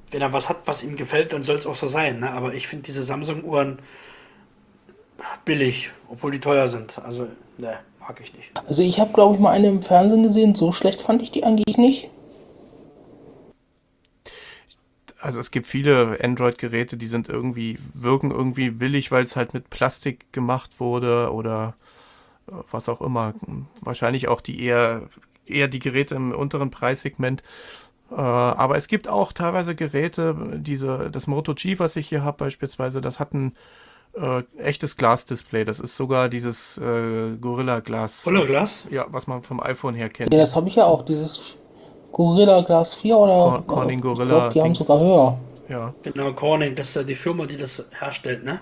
[0.09, 2.19] wenn er was hat, was ihm gefällt, dann soll es auch so sein.
[2.19, 2.31] Ne?
[2.31, 3.79] Aber ich finde diese Samsung-Uhren
[5.45, 6.99] billig, obwohl die teuer sind.
[6.99, 8.51] Also, ne, mag ich nicht.
[8.67, 11.43] Also ich habe, glaube ich, mal eine im Fernsehen gesehen, so schlecht fand ich die
[11.43, 12.09] eigentlich nicht.
[15.19, 19.69] Also es gibt viele Android-Geräte, die sind irgendwie, wirken irgendwie billig, weil es halt mit
[19.69, 21.75] Plastik gemacht wurde oder
[22.47, 23.35] äh, was auch immer.
[23.81, 25.03] Wahrscheinlich auch die eher,
[25.45, 27.43] eher die Geräte im unteren Preissegment.
[28.09, 32.37] Äh, aber es gibt auch teilweise Geräte, diese, das Moto G, was ich hier habe
[32.37, 33.53] beispielsweise, das hat ein
[34.13, 35.63] äh, echtes Glasdisplay.
[35.65, 38.21] Das ist sogar dieses äh, Gorilla Glas.
[38.21, 38.83] Voller Glas?
[38.89, 40.33] Ja, was man vom iPhone her kennt.
[40.33, 41.57] Ja, das habe ich ja auch, dieses
[42.11, 45.37] Gorilla Glas 4 oder Cor- Corning ich Gorilla glaube, die haben sogar höher.
[45.69, 45.93] Ja.
[46.03, 48.59] Genau, Corning, das ist ja die Firma, die das herstellt, ne?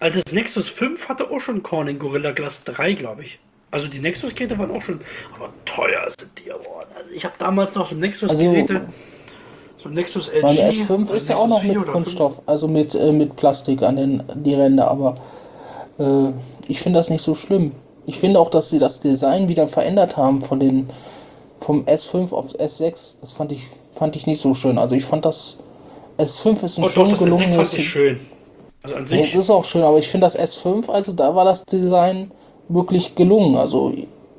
[0.00, 3.38] Also das Nexus 5 hatte auch schon Corning Gorilla Glass 3, glaube ich.
[3.70, 5.00] Also die Nexus-Geräte waren auch schon,
[5.36, 6.88] aber teuer sind die geworden.
[6.96, 8.88] Also ich habe damals noch so Nexus-Geräte,
[9.78, 10.42] so Nexus LG.
[10.42, 13.36] Mein S5 oder ist ja auch noch Nexus 4 mit Kunststoff, also mit, äh, mit
[13.36, 15.16] Plastik an den die Ränder, aber
[15.98, 16.32] äh,
[16.66, 17.72] ich finde das nicht so schlimm.
[18.06, 20.88] Ich finde auch, dass sie das Design wieder verändert haben von den
[21.58, 23.18] vom S5 auf S6.
[23.20, 24.78] Das fand ich fand ich nicht so schön.
[24.78, 25.58] Also ich fand das
[26.18, 26.86] S5 ist ein 5.
[26.86, 27.76] Oh doch, schön S6 gelungenes.
[27.76, 28.20] schön.
[28.82, 31.34] Also an Ja, es sich, ist auch schön, aber ich finde das S5, also da
[31.34, 32.30] war das Design
[32.68, 33.56] wirklich gelungen.
[33.56, 33.92] Also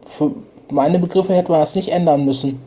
[0.06, 0.32] für
[0.72, 2.60] meine Begriffe hätte man das nicht ändern müssen.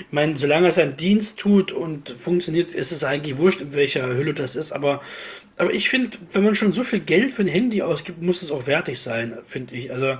[0.00, 4.06] Ich meine, solange es seinen Dienst tut und funktioniert, ist es eigentlich wurscht, in welcher
[4.06, 4.72] Hülle das ist.
[4.72, 5.02] Aber,
[5.56, 8.50] aber ich finde, wenn man schon so viel Geld für ein Handy ausgibt, muss es
[8.50, 9.92] auch wertig sein, finde ich.
[9.92, 10.18] Also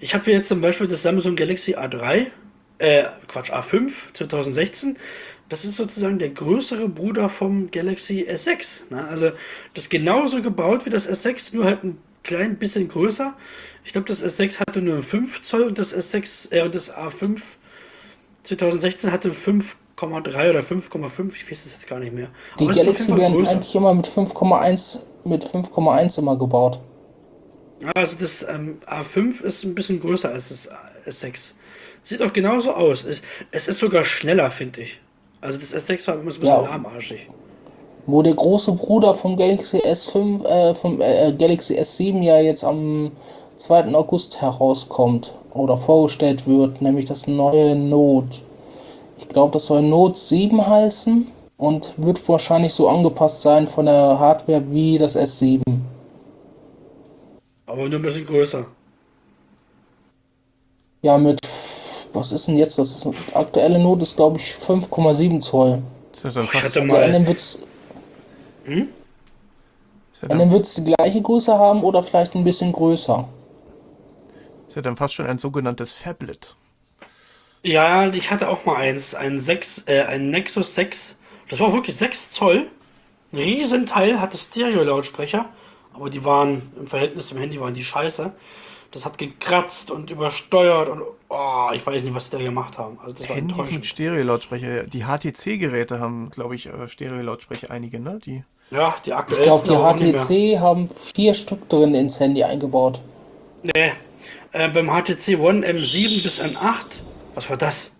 [0.00, 2.26] ich habe jetzt zum Beispiel das Samsung Galaxy A3,
[2.78, 4.96] äh, Quatsch, A5 2016.
[5.48, 8.90] Das ist sozusagen der größere Bruder vom Galaxy S6.
[8.90, 9.06] Ne?
[9.06, 9.30] Also
[9.74, 13.36] das ist genauso gebaut wie das S6, nur halt ein klein bisschen größer.
[13.84, 17.40] Ich glaube, das S6 hatte nur 5 Zoll und das S6 äh, und das A5
[18.44, 21.32] 2016 hatte 5,3 oder 5,5.
[21.34, 22.28] Ich weiß es jetzt gar nicht mehr.
[22.58, 23.52] Die Aber Galaxy werden größer.
[23.52, 26.78] eigentlich immer mit 5,1 mit 5,1 immer gebaut.
[27.94, 30.68] Also das ähm, A5 ist ein bisschen größer als das
[31.06, 31.52] S6.
[32.02, 33.04] Sieht auch genauso aus.
[33.04, 35.00] Es, es ist sogar schneller, finde ich.
[35.40, 36.60] Also das S6 war immer so ein bisschen Ja.
[36.62, 37.28] lahmarschig.
[38.06, 43.10] Wo der große Bruder vom Galaxy S5, äh, vom äh, Galaxy S7 ja jetzt am
[43.56, 43.94] 2.
[43.94, 48.38] August herauskommt oder vorgestellt wird, nämlich das neue Note.
[49.18, 54.18] Ich glaube, das soll Note 7 heißen und wird wahrscheinlich so angepasst sein von der
[54.18, 55.62] Hardware wie das S7.
[57.66, 58.66] Aber nur ein bisschen größer.
[61.02, 61.38] Ja, mit,
[62.12, 62.78] was ist denn jetzt?
[62.78, 65.82] Das ist, aktuelle Note ist, glaube ich, 5,7 Zoll.
[66.12, 67.26] Ist dann Ich fast, Also mal.
[67.26, 67.58] Wird's,
[68.66, 68.86] ja
[70.28, 73.28] dann, NM wird's die gleiche Größe haben oder vielleicht ein bisschen größer.
[74.74, 76.56] Ist ja dann fast schon ein sogenanntes Phablet.
[77.62, 81.14] Ja, ich hatte auch mal eins, ein 6, äh, ein Nexus 6.
[81.48, 82.66] Das war wirklich 6 Zoll.
[83.32, 85.48] Ein Riesenteil, hatte Stereo-Lautsprecher,
[85.92, 88.32] aber die waren im Verhältnis zum Handy waren die scheiße.
[88.90, 92.98] Das hat gekratzt und übersteuert und oh, ich weiß nicht, was die da gemacht haben.
[93.00, 93.86] Also das war Handys mit enttäuschend.
[93.86, 94.84] Stereo-Lautsprecher.
[94.88, 98.18] Die HTC-Geräte haben, glaube ich, äh, Stereo-Lautsprecher einige, ne?
[98.24, 100.12] Die Ja, die Ich aktuellsten glaube, die.
[100.12, 103.00] HTC haben vier Stück drin ins Handy eingebaut.
[103.62, 103.92] Nee,
[104.54, 107.02] äh, beim HTC One M7 bis M8,
[107.34, 107.90] was war das?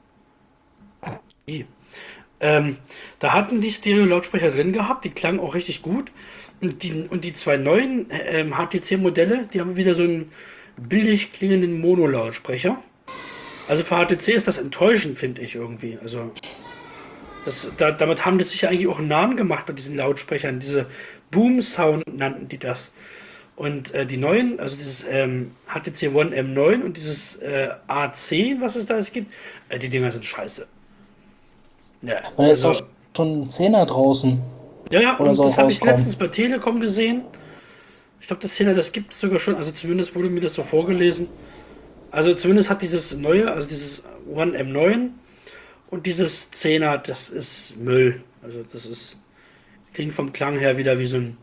[1.47, 1.67] Wie?
[2.41, 2.79] Ähm,
[3.19, 6.13] da hatten die Stereo-Lautsprecher drin gehabt, die klangen auch richtig gut.
[6.63, 10.31] Und die, und die zwei neuen äh, HTC-Modelle, die haben wieder so einen
[10.77, 12.81] billig klingenden Mono-Lautsprecher.
[13.67, 15.99] Also für HTC ist das enttäuschend, finde ich irgendwie.
[16.01, 16.31] Also
[17.45, 20.61] das, da, damit haben die sich ja eigentlich auch einen Namen gemacht bei diesen Lautsprechern.
[20.61, 20.87] Diese
[21.31, 22.93] Boom-Sound nannten die das.
[23.57, 28.75] Und äh, die neuen, also dieses ähm, HTC One M9 und dieses äh, A10, was
[28.75, 29.33] es da jetzt gibt,
[29.69, 30.67] äh, die Dinger sind scheiße.
[32.03, 34.43] Ja, Und da ist also, doch schon ein Zehner draußen.
[34.91, 37.23] ja, ja, oder und das habe ich letztens bei Telekom gesehen.
[38.21, 40.63] Ich glaube, das 10er, das gibt es sogar schon, also zumindest wurde mir das so
[40.63, 41.29] vorgelesen.
[42.11, 45.11] Also zumindest hat dieses neue, also dieses One M9
[45.91, 48.23] und dieses 10er, das ist Müll.
[48.43, 49.17] Also das ist,
[49.93, 51.37] klingt vom Klang her wieder wie so ein,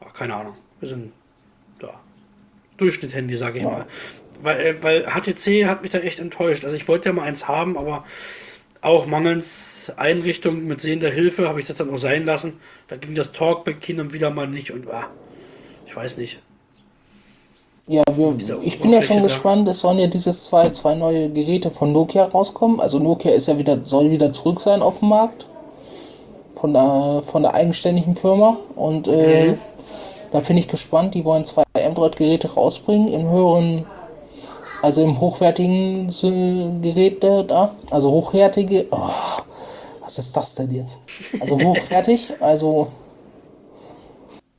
[0.00, 1.12] ach, keine Ahnung, wie so ein,
[1.82, 1.90] ja,
[2.78, 3.70] Durchschnitt-Handy, sage ich Ja.
[3.70, 3.86] mal.
[4.42, 6.64] Weil, äh, weil HTC hat mich da echt enttäuscht.
[6.64, 8.04] Also ich wollte ja mal eins haben, aber
[8.82, 12.60] auch mangels Einrichtung mit sehender Hilfe habe ich das dann auch sein lassen.
[12.88, 15.06] Da ging das Talkback hin und wieder mal nicht und ah,
[15.86, 16.38] ich weiß nicht.
[17.88, 19.22] Ja, wir, ich bin ja schon da.
[19.22, 19.68] gespannt.
[19.68, 22.80] Es sollen ja dieses zwei, zwei neue Geräte von Nokia rauskommen.
[22.80, 25.46] Also Nokia ist ja wieder, soll wieder zurück sein auf dem Markt.
[26.52, 28.56] Von der, von der eigenständigen Firma.
[28.74, 29.58] Und äh, Mhm.
[30.36, 31.14] Da bin ich gespannt.
[31.14, 33.86] Die wollen zwei Android-Geräte rausbringen im höheren,
[34.82, 36.08] also im hochwertigen
[36.82, 37.74] Gerät da.
[37.90, 38.86] Also hochwertige.
[38.90, 39.08] Oh,
[40.02, 41.00] was ist das denn jetzt?
[41.40, 42.34] Also hochwertig.
[42.40, 42.88] Also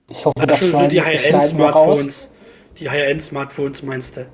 [0.09, 1.99] ich hoffe, das Schon so die schneiden, schneiden wir raus.
[1.99, 2.29] High-End-Smartphones.
[2.79, 4.25] Die High-End-Smartphones meinst du?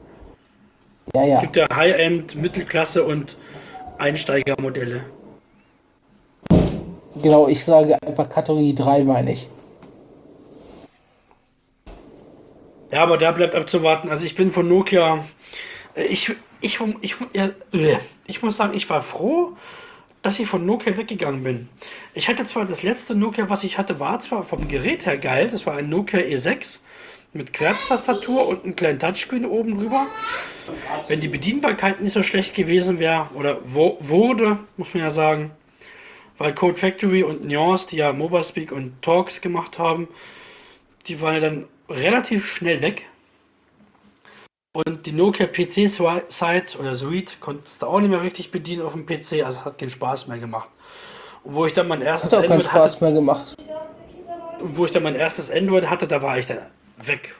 [1.13, 1.41] Ja, ja.
[1.41, 3.35] Gibt ja High-End, Mittelklasse und
[3.97, 5.03] Einsteigermodelle.
[7.21, 9.49] Genau, ich sage einfach Kategorie 3, meine ich.
[12.93, 14.09] Ja, aber da bleibt abzuwarten.
[14.09, 15.25] Also ich bin von Nokia.
[15.95, 19.57] äh, Ich, ich, ich, ja, äh, ich muss sagen, ich war froh,
[20.21, 21.69] dass ich von Nokia weggegangen bin.
[22.13, 25.49] Ich hatte zwar das letzte Nokia, was ich hatte, war zwar vom Gerät her geil.
[25.51, 26.79] Das war ein Nokia E6
[27.33, 30.05] mit Querztastatur und einem kleinen Touchscreen oben drüber.
[31.07, 35.51] Wenn die Bedienbarkeit nicht so schlecht gewesen wäre oder wo, wurde, muss man ja sagen,
[36.37, 40.07] weil Code Factory und Nuance, die ja MobileSpeak und Talks gemacht haben,
[41.07, 43.07] die waren ja dann relativ schnell weg.
[44.75, 45.87] Und die Nokia PC
[46.29, 49.65] Site oder Suite konntest du auch nicht mehr richtig bedienen auf dem PC, also es
[49.65, 50.69] hat keinen Spaß mehr gemacht.
[51.43, 53.55] Und wo ich dann mein Das erstes hat auch keinen Spaß hatte, mehr gemacht.
[54.61, 56.57] und wo ich dann mein erstes Android hatte, da war ich dann
[56.97, 57.35] weg.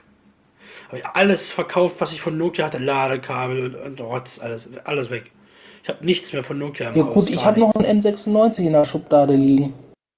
[0.88, 5.10] Habe ich alles verkauft, was ich von Nokia hatte, Ladekabel und, und Rotz, alles, alles
[5.10, 5.32] weg.
[5.82, 6.92] Ich habe nichts mehr von Nokia.
[6.92, 9.74] Ja Haus, gut, ich gar habe noch einen N96 in der Schublade liegen.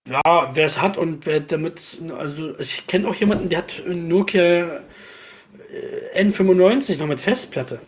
[0.07, 4.07] Ja, wer es hat und wer damit, also ich kenne auch jemanden, der hat ein
[4.07, 7.81] Nokia äh, N95 noch mit Festplatte.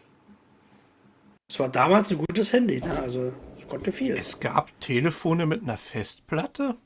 [1.47, 2.99] Das war damals ein gutes Handy, ne?
[2.99, 4.13] also es konnte viel.
[4.13, 6.77] Es gab Telefone mit einer Festplatte?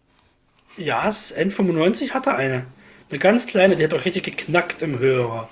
[0.76, 2.66] Ja, das N95 hatte eine.
[3.08, 5.48] Eine ganz kleine, die hat auch richtig geknackt im Hörer.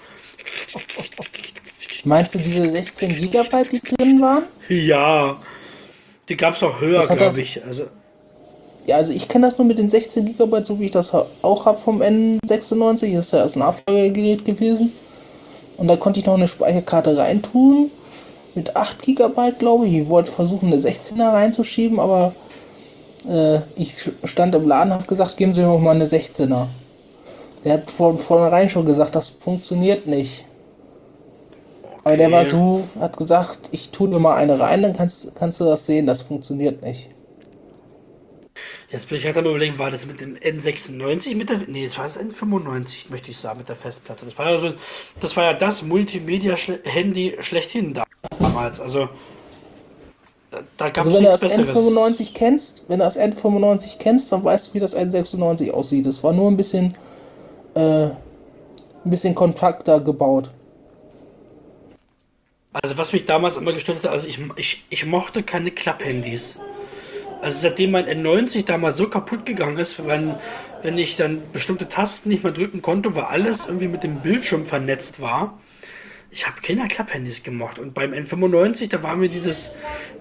[2.05, 4.45] Meinst du diese 16 Gigabyte, die drin waren?
[4.69, 5.37] Ja,
[6.29, 7.65] die gab es auch höher, glaube ich.
[7.65, 7.89] Also,
[8.91, 11.65] Ja, also ich kenne das nur mit den 16 GB, so wie ich das auch
[11.65, 13.15] habe vom N96.
[13.15, 14.93] Das ist ja erst ein Abfolgergerät gewesen.
[15.77, 17.89] Und da konnte ich noch eine Speicherkarte reintun.
[18.57, 19.93] Mit 8 GB, glaube ich.
[19.93, 22.33] Ich wollte versuchen, eine 16er reinzuschieben, aber
[23.29, 26.67] äh, ich stand im Laden und habe gesagt, geben Sie mir mal eine 16er.
[27.63, 30.47] Der hat von vornherein schon gesagt, das funktioniert nicht.
[32.03, 35.61] Aber der war so, hat gesagt, ich tue dir mal eine rein, dann kannst, kannst
[35.61, 37.11] du das sehen, das funktioniert nicht.
[38.91, 41.59] Jetzt bin ich gerade am überlegen, war das mit dem N96 mit der.
[41.69, 44.25] Nee, das war das N95, möchte ich sagen, mit der Festplatte.
[44.25, 44.73] Das war ja so,
[45.21, 48.01] das war ja das Multimedia-Handy schlechthin
[48.39, 48.81] damals.
[48.81, 49.09] Also
[50.51, 51.73] da, da gab also wenn du das Besseres.
[51.73, 56.07] N95 kennst, wenn du das N95 kennst, dann weißt du, wie das N96 aussieht.
[56.07, 56.97] Es war nur ein bisschen
[57.75, 58.07] äh,
[59.05, 60.51] ein bisschen kompakter gebaut.
[62.73, 66.57] Also was mich damals immer gestört hat, also ich, ich, ich mochte keine Klapphandys.
[67.43, 70.35] Also seitdem mein N90 damals so kaputt gegangen ist, wenn,
[70.83, 74.67] wenn ich dann bestimmte Tasten nicht mehr drücken konnte, weil alles irgendwie mit dem Bildschirm
[74.67, 75.59] vernetzt war.
[76.31, 77.79] Ich habe keine Klapphandys gemocht.
[77.79, 79.73] Und beim N95, da war mir dieses,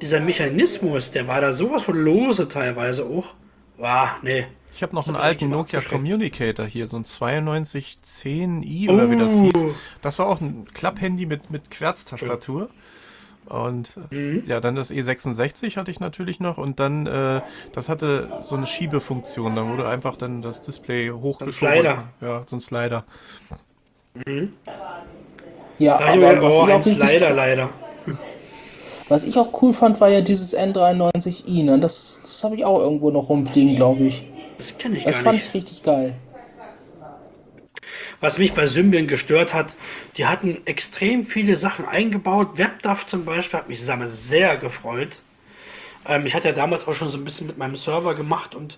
[0.02, 3.34] dieser Mechanismus, der war da sowas von lose teilweise auch.
[3.78, 4.48] War, nee.
[4.76, 9.12] Ich habe noch einen alten Nokia Communicator hier, so ein 9210i oder oh.
[9.12, 9.54] wie das hieß.
[9.56, 9.76] Oh.
[10.02, 12.70] Das war auch ein Klapphandy mit, mit Querztastatur.
[13.50, 14.44] Und mhm.
[14.46, 17.42] ja, dann das E66 hatte ich natürlich noch und dann, äh,
[17.74, 19.56] das hatte so eine Schiebefunktion.
[19.56, 21.52] Da wurde einfach dann das Display hochgeschoben.
[21.52, 22.04] So ein Slider.
[22.22, 23.04] Ja, so ein Slider.
[24.26, 24.54] Mhm.
[25.80, 27.70] Ja, da aber was ich auch richtig Slider, leider.
[29.08, 31.64] Was ich auch cool fand, war ja dieses N93i.
[31.64, 31.80] Ne?
[31.80, 34.24] Das, das habe ich auch irgendwo noch rumfliegen, glaube ich.
[34.60, 35.48] Das kenne ich Das gar fand nicht.
[35.48, 36.14] ich richtig geil.
[38.22, 39.76] Was mich bei Symbian gestört hat,
[40.18, 42.58] die hatten extrem viele Sachen eingebaut.
[42.58, 45.22] WebDAV zum Beispiel hat mich sehr gefreut.
[46.06, 48.78] Ähm, ich hatte ja damals auch schon so ein bisschen mit meinem Server gemacht und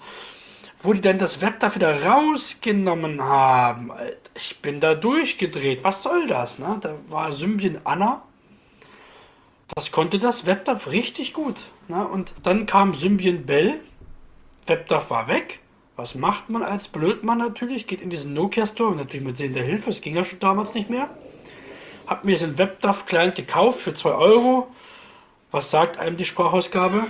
[0.84, 3.91] wo die dann das WebDAV wieder rausgenommen haben,
[4.36, 5.84] ich bin da durchgedreht.
[5.84, 6.58] Was soll das?
[6.58, 6.77] Ne?
[6.82, 8.23] Da war Symbian Anna.
[9.75, 11.58] Das konnte das WebDAV richtig gut.
[11.88, 12.08] Ne?
[12.08, 13.80] Und dann kam Symbian Bell.
[14.65, 15.60] WebDAV war weg.
[16.02, 17.86] Was macht man als Blödmann natürlich?
[17.86, 20.90] Geht in diesen Nokia Store, natürlich mit sehender Hilfe, es ging ja schon damals nicht
[20.90, 21.08] mehr.
[22.08, 24.66] Hab mir so einen WebDAV-Client gekauft für 2 Euro.
[25.52, 27.04] Was sagt einem die Sprachausgabe?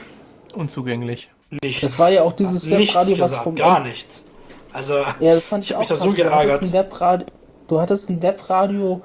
[0.56, 1.30] Unzugänglich.
[1.64, 1.80] Nichts.
[1.80, 4.26] Das war ja auch dieses Webradio, was vom Gar nichts.
[4.74, 5.86] Also, ja, das fand ich, ich auch.
[5.86, 7.28] Da so du, hattest ein Webradio,
[7.70, 9.02] du hattest ein Webradio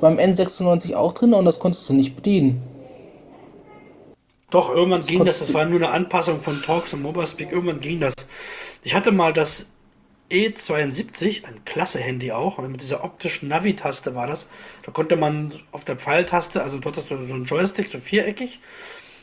[0.00, 2.62] beim N96 auch drin und das konntest du nicht bedienen.
[4.50, 5.40] Doch, irgendwann das ging das.
[5.40, 7.50] Das war nur eine Anpassung von Talks und Mobile Speak.
[7.50, 8.14] Irgendwann ging das.
[8.86, 9.64] Ich hatte mal das
[10.30, 14.46] E72, ein klasse Handy auch, mit dieser optischen Navi-Taste war das.
[14.82, 18.60] Da konnte man auf der Pfeiltaste, also dort hast du so einen Joystick, so viereckig.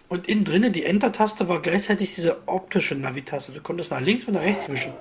[0.10, 3.52] Und innen drinnen die Enter-Taste war gleichzeitig diese optische Navi-Taste.
[3.52, 4.93] Du konntest nach links und nach rechts wischen.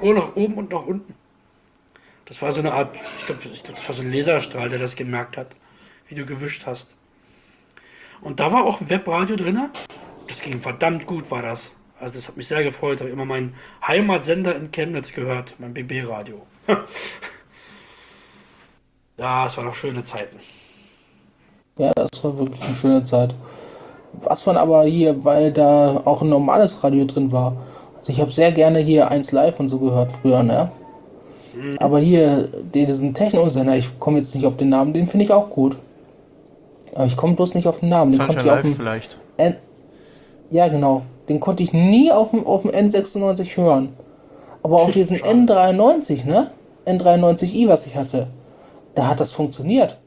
[0.00, 1.14] Oder nach oben und nach unten.
[2.24, 4.96] Das war so eine Art, ich glaube, glaub, das war so ein Laserstrahl, der das
[4.96, 5.48] gemerkt hat,
[6.08, 6.88] wie du gewischt hast.
[8.22, 9.68] Und da war auch ein Webradio drin.
[10.28, 11.70] Das ging verdammt gut, war das.
[12.02, 12.98] Also das hat mich sehr gefreut.
[13.00, 13.54] Habe immer meinen
[13.86, 16.42] Heimatsender in Chemnitz gehört, mein BB-Radio.
[19.16, 20.36] ja, es waren noch schöne Zeiten.
[21.78, 23.36] Ja, das war wirklich eine schöne Zeit.
[24.14, 27.56] Was man aber hier, weil da auch ein normales Radio drin war.
[27.96, 30.72] Also ich habe sehr gerne hier 1 Live und so gehört früher, ne?
[31.54, 31.78] Mhm.
[31.78, 35.48] Aber hier, diesen Techno-Sender, ich komme jetzt nicht auf den Namen, den finde ich auch
[35.48, 35.78] gut.
[36.96, 38.10] Aber ich komme bloß nicht auf den Namen.
[38.10, 38.74] Den konnte ich auf dem.
[38.74, 39.16] Vielleicht.
[39.36, 39.56] N
[40.50, 41.02] ja, genau.
[41.28, 43.92] Den konnte ich nie auf dem, auf dem N96 hören.
[44.62, 46.50] Aber auf diesen N93, ne?
[46.86, 48.28] N93i, was ich hatte,
[48.94, 49.98] da hat das funktioniert.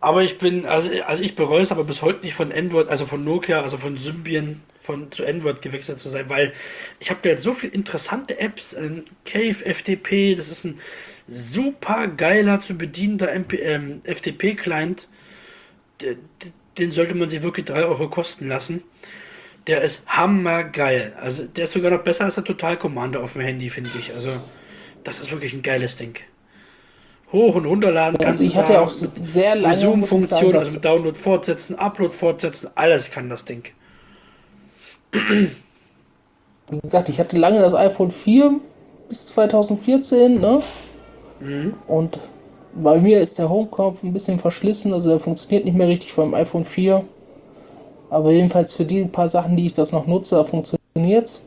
[0.00, 3.04] Aber ich bin, also, also ich bereue es aber bis heute nicht von Android, also
[3.04, 6.52] von Nokia, also von Symbian von, zu Android gewechselt zu sein, weil
[6.98, 10.78] ich habe da jetzt so viele interessante Apps, ein Cave FTP, das ist ein
[11.28, 15.06] super geiler zu bedienender ähm, FTP-Client,
[16.78, 18.82] den sollte man sich wirklich 3 Euro kosten lassen.
[19.70, 21.12] Der ist hammergeil.
[21.20, 24.12] Also der ist sogar noch besser als der Total Commander auf dem Handy, finde ich.
[24.12, 24.30] Also
[25.04, 26.16] das ist wirklich ein geiles Ding.
[27.30, 32.12] Hoch und runterladen also ich hatte ja auch sehr lange Zoom-Funktion, also Download fortsetzen, Upload
[32.12, 33.62] fortsetzen, alles kann das Ding.
[35.12, 38.58] Wie gesagt, ich hatte lange das iPhone 4
[39.08, 40.60] bis 2014, ne?
[41.38, 41.74] Mhm.
[41.86, 42.18] Und
[42.74, 46.34] bei mir ist der Homeknopf ein bisschen verschlissen, also der funktioniert nicht mehr richtig beim
[46.34, 47.04] iPhone 4.
[48.10, 51.42] Aber jedenfalls für die paar Sachen, die ich das noch nutze, funktioniert es.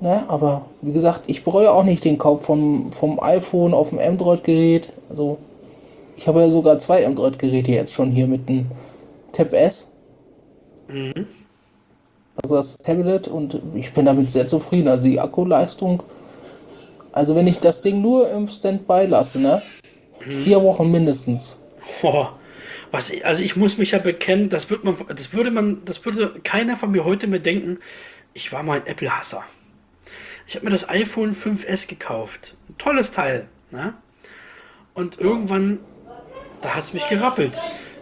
[0.00, 0.28] Ne?
[0.28, 4.92] Aber wie gesagt, ich bereue auch nicht den Kauf vom, vom iPhone auf dem Android-Gerät.
[5.08, 5.38] Also
[6.16, 8.66] ich habe ja sogar zwei Android-Geräte jetzt schon hier mit dem
[9.30, 9.92] Tab S.
[10.88, 11.26] Mhm.
[12.42, 14.88] also das Tablet, und ich bin damit sehr zufrieden.
[14.88, 16.02] Also die Akkuleistung,
[17.12, 19.62] also wenn ich das Ding nur im Standby lasse, ne?
[20.20, 21.58] Vier Wochen mindestens.
[22.00, 22.32] Boah.
[22.92, 26.40] Was, also ich muss mich ja bekennen, das wird man, das würde man, das würde
[26.44, 27.78] keiner von mir heute mehr denken.
[28.34, 29.44] Ich war mal ein Apple-Hasser.
[30.46, 32.54] Ich habe mir das iPhone 5S gekauft.
[32.68, 33.48] Ein tolles Teil.
[33.70, 33.94] Ne?
[34.92, 35.78] Und irgendwann,
[36.60, 37.52] da hat es mich gerappelt.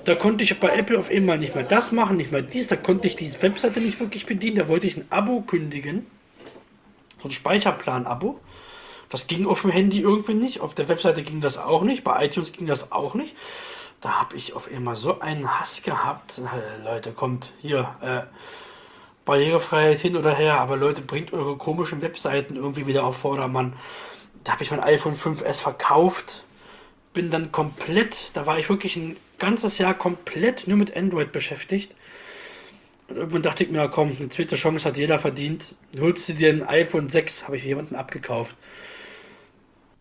[0.07, 2.67] Da konnte ich bei Apple auf einmal nicht mehr das machen, nicht mehr dies.
[2.67, 4.57] Da konnte ich diese Webseite nicht wirklich bedienen.
[4.57, 6.05] Da wollte ich ein Abo kündigen.
[7.23, 8.41] So ein Speicherplan-Abo.
[9.09, 10.61] Das ging auf dem Handy irgendwie nicht.
[10.61, 12.03] Auf der Webseite ging das auch nicht.
[12.03, 13.37] Bei iTunes ging das auch nicht.
[14.01, 16.39] Da habe ich auf einmal so einen Hass gehabt.
[16.39, 17.95] Äh, Leute, kommt hier.
[18.01, 18.23] Äh,
[19.25, 23.75] Barrierefreiheit hin oder her, aber Leute, bringt eure komischen Webseiten irgendwie wieder auf Vordermann.
[24.43, 26.45] Da habe ich mein iPhone 5S verkauft,
[27.13, 31.95] bin dann komplett, da war ich wirklich ein ganzes Jahr komplett nur mit Android beschäftigt.
[33.09, 35.75] Und irgendwann dachte ich mir, komm, eine zweite Chance hat jeder verdient.
[35.99, 38.57] Holst du dir ein iPhone 6, habe ich jemanden abgekauft.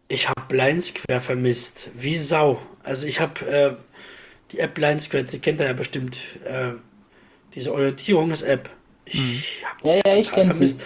[0.08, 2.62] Ich habe Blind Square vermisst, wie Sau.
[2.84, 3.76] Also ich habe äh,
[4.52, 6.72] die App Blind Square, die kennt ihr ja bestimmt, äh,
[7.56, 8.70] diese Orientierungs-App.
[9.06, 10.68] Ich habe Ja, ja, ich kenn sie.
[10.68, 10.82] vermisst.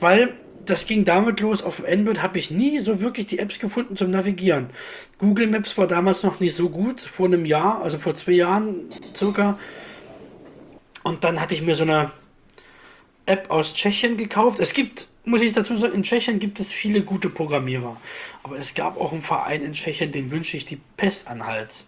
[0.00, 0.34] Weil
[0.66, 3.96] das ging damit los, auf dem Android habe ich nie so wirklich die Apps gefunden
[3.96, 4.68] zum Navigieren.
[5.18, 8.88] Google Maps war damals noch nicht so gut, vor einem Jahr, also vor zwei Jahren
[9.16, 9.58] circa.
[11.02, 12.10] Und dann hatte ich mir so eine
[13.26, 14.58] App aus Tschechien gekauft.
[14.60, 17.96] Es gibt, muss ich dazu sagen, in Tschechien gibt es viele gute Programmierer.
[18.42, 21.86] Aber es gab auch einen Verein in Tschechien, den wünsche ich die Pest an Hals.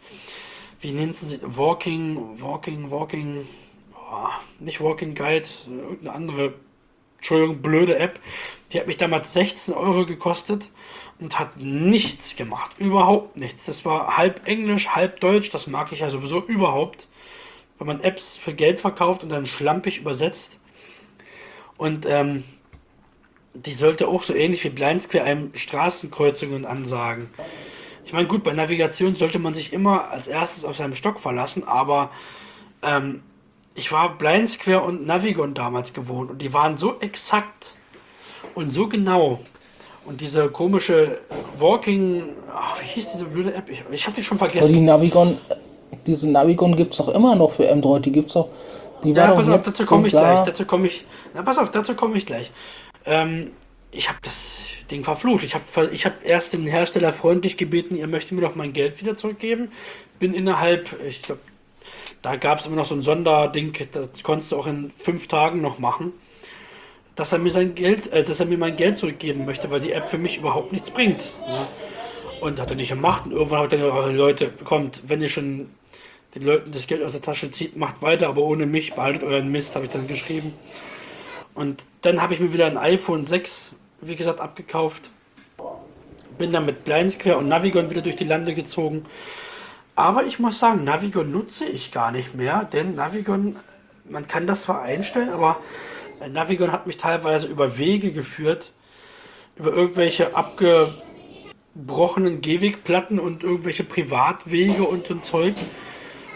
[0.86, 1.40] Wie nennt sie?
[1.42, 3.48] Walking, Walking, Walking,
[3.92, 4.28] oh,
[4.60, 6.54] nicht Walking Guide, irgendeine andere,
[7.16, 8.20] Entschuldigung, blöde App.
[8.70, 10.70] Die hat mich damals 16 Euro gekostet
[11.18, 12.78] und hat nichts gemacht.
[12.78, 13.64] Überhaupt nichts.
[13.64, 15.50] Das war halb Englisch, halb Deutsch.
[15.50, 17.08] Das mag ich ja sowieso überhaupt.
[17.78, 20.60] Wenn man Apps für Geld verkauft und dann schlampig übersetzt.
[21.78, 22.44] Und ähm,
[23.54, 27.28] die sollte auch so ähnlich wie Blind Square einem Straßenkreuzungen ansagen.
[28.06, 31.64] Ich meine, gut, bei Navigation sollte man sich immer als erstes auf seinem Stock verlassen,
[31.66, 32.10] aber
[32.82, 33.22] ähm,
[33.74, 37.74] ich war Blind Square und Navigon damals gewohnt und die waren so exakt
[38.54, 39.40] und so genau.
[40.04, 41.18] Und diese komische
[41.58, 42.22] Walking,
[42.54, 43.68] ach, wie hieß diese blöde App?
[43.68, 44.84] Ich, ich habe die schon Aber die vergessen.
[44.84, 45.38] Navigon,
[46.06, 48.06] diese Navigon gibt es doch immer noch für Android.
[48.06, 48.48] Die gibt's doch.
[49.02, 50.44] Die war Ja, doch pass auf, jetzt dazu komme ich gleich.
[50.44, 51.04] Dazu komme ich.
[51.34, 52.52] Na, pass auf, dazu komme ich gleich.
[53.04, 53.50] Ähm,
[53.90, 55.44] ich habe das Ding verflucht.
[55.44, 59.00] Ich habe ich hab erst den Hersteller freundlich gebeten, ihr möchtet mir doch mein Geld
[59.00, 59.72] wieder zurückgeben.
[60.18, 61.40] Bin innerhalb, ich glaube,
[62.22, 65.60] da gab es immer noch so ein Sonderding, das konntest du auch in fünf Tagen
[65.60, 66.12] noch machen,
[67.14, 69.92] dass er mir sein Geld, äh, dass er mir mein Geld zurückgeben möchte, weil die
[69.92, 71.20] App für mich überhaupt nichts bringt.
[71.48, 71.66] Ne?
[72.40, 73.24] Und hat er nicht gemacht.
[73.24, 75.70] Und irgendwann habe ich dann gesagt, oh, Leute, kommt, wenn ihr schon
[76.34, 79.50] den Leuten das Geld aus der Tasche zieht, macht weiter, aber ohne mich, behaltet euren
[79.50, 80.52] Mist, habe ich dann geschrieben.
[81.54, 83.70] Und dann habe ich mir wieder ein iPhone 6,
[84.08, 85.10] wie gesagt, abgekauft.
[86.38, 89.06] Bin dann mit Blind Square und Navigon wieder durch die Lande gezogen.
[89.94, 93.56] Aber ich muss sagen, Navigon nutze ich gar nicht mehr, denn Navigon,
[94.08, 95.58] man kann das zwar einstellen, aber
[96.20, 98.72] äh, Navigon hat mich teilweise über Wege geführt,
[99.56, 105.54] über irgendwelche abgebrochenen Gehwegplatten und irgendwelche Privatwege und so ein Zeug.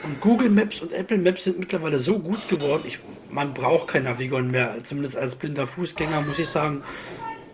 [0.05, 2.99] Und Google Maps und Apple Maps sind mittlerweile so gut geworden, ich,
[3.31, 4.83] man braucht kein Navigon mehr.
[4.85, 6.83] Zumindest als blinder Fußgänger muss ich sagen,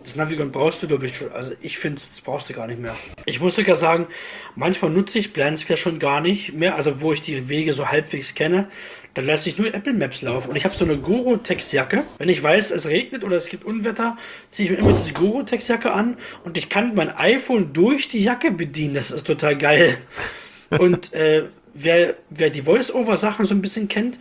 [0.06, 1.32] das Navigon brauchst du, glaube ich, schon.
[1.32, 2.94] Also ich finde, das brauchst du gar nicht mehr.
[3.24, 4.06] Ich muss sogar sagen,
[4.54, 6.76] manchmal nutze ich Plansquare schon gar nicht mehr.
[6.76, 8.68] Also wo ich die Wege so halbwegs kenne,
[9.14, 10.50] dann lasse ich nur Apple Maps laufen.
[10.50, 12.04] Und ich habe so eine Gorotex-Jacke.
[12.18, 14.16] Wenn ich weiß, es regnet oder es gibt Unwetter,
[14.50, 18.50] ziehe ich mir immer diese Gorotex-Jacke an und ich kann mein iPhone durch die Jacke
[18.50, 18.94] bedienen.
[18.94, 19.98] Das ist total geil.
[20.78, 21.44] Und äh,
[21.74, 24.18] wer, wer die Voice-Over-Sachen so ein bisschen kennt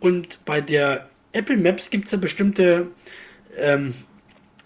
[0.00, 2.88] und bei der Apple Maps gibt es ja bestimmte,
[3.58, 3.94] ähm,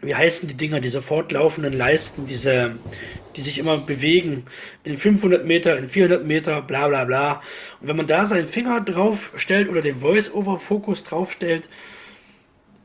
[0.02, 2.76] wie heißen die Dinger, diese fortlaufenden Leisten, diese,
[3.36, 4.44] die sich immer bewegen,
[4.82, 7.42] in 500 Meter, in 400 Meter, bla bla bla.
[7.80, 11.68] Und wenn man da seinen Finger drauf stellt oder den Voice-Over-Fokus drauf stellt,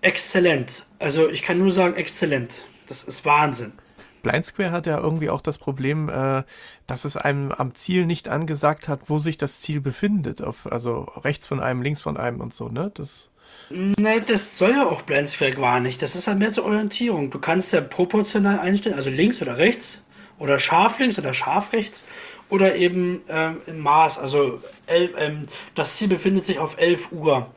[0.01, 0.85] exzellent.
[0.99, 2.65] Also ich kann nur sagen, exzellent.
[2.87, 3.73] Das ist Wahnsinn.
[4.21, 6.43] Blind Square hat ja irgendwie auch das Problem, äh,
[6.85, 10.41] dass es einem am Ziel nicht angesagt hat, wo sich das Ziel befindet.
[10.41, 12.91] Auf, also rechts von einem, links von einem und so, ne?
[12.93, 13.31] Das,
[13.69, 16.01] Nee, das soll ja auch Blindsquare gar nicht.
[16.01, 17.29] Das ist ja mehr zur Orientierung.
[17.29, 20.01] Du kannst ja proportional einstellen, also links oder rechts
[20.39, 22.03] oder scharf links oder scharf rechts
[22.49, 24.19] oder eben ähm, im Maß.
[24.19, 25.43] Also elf, ähm,
[25.75, 27.47] das Ziel befindet sich auf 11 Uhr.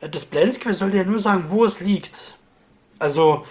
[0.00, 2.38] Äh, Das Blindsquare soll dir ja nur sagen, wo es liegt.
[2.98, 3.44] Also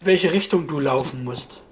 [0.00, 1.62] welche Richtung du laufen musst.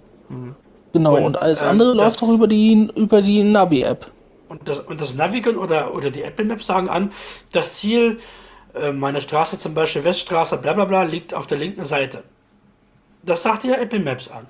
[0.92, 4.12] Genau, Und, und, alles ähm, andere läuft doch über die, über die Navi-App.
[4.48, 7.12] Und das, und das Navigon oder, oder die Apple Maps sagen an,
[7.52, 8.20] das Ziel
[8.92, 12.22] meine Straße zum Beispiel, Weststraße, bla bla bla, liegt auf der linken Seite.
[13.22, 14.46] Das sagt dir Apple Maps an.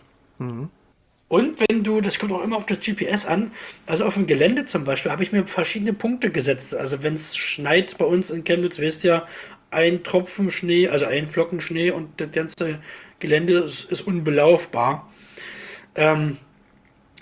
[1.29, 3.53] Und wenn du, das kommt auch immer auf das GPS an,
[3.87, 6.75] also auf dem Gelände zum Beispiel, habe ich mir verschiedene Punkte gesetzt.
[6.75, 9.27] Also wenn es schneit bei uns in Chemnitz, wisst ihr,
[9.71, 12.81] ein Tropfen Schnee, also ein Flocken Schnee und das ganze
[13.21, 15.09] Gelände ist, ist unbelaufbar.
[15.95, 16.39] Ähm,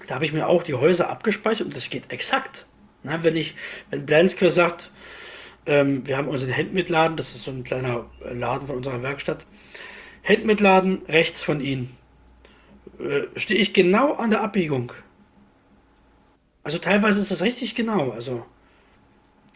[0.07, 2.65] da habe ich mir auch die Häuser abgespeichert und das geht exakt.
[3.03, 3.55] Na, wenn ich,
[3.91, 4.91] wenn Blanskwer sagt,
[5.69, 9.47] ähm, wir haben unseren Handmitladen, das ist so ein kleiner äh, Laden von unserer Werkstatt.
[10.25, 11.97] Handmitladen rechts von Ihnen.
[12.99, 14.93] Äh, stehe ich genau an der Abbiegung.
[16.65, 18.11] Also teilweise ist das richtig genau.
[18.11, 18.45] Also,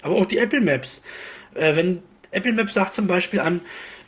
[0.02, 1.02] aber auch die Apple Maps.
[1.54, 3.60] Äh, wenn Apple Maps sagt zum Beispiel an,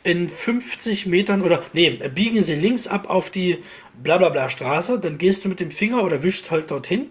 [0.03, 3.63] in 50 Metern oder nee, biegen Sie links ab auf die
[4.03, 7.09] Blablabla Straße, dann gehst du mit dem Finger oder wischst halt dorthin,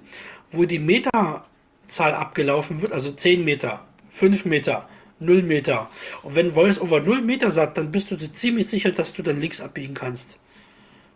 [0.52, 3.84] wo die Meterzahl abgelaufen wird, also 10 Meter,
[4.14, 4.88] 5 Meter,
[5.18, 5.90] 0 Meter.
[6.22, 9.22] Und wenn Voice over 0 Meter sagt, dann bist du dir ziemlich sicher, dass du
[9.22, 10.36] dann links abbiegen kannst.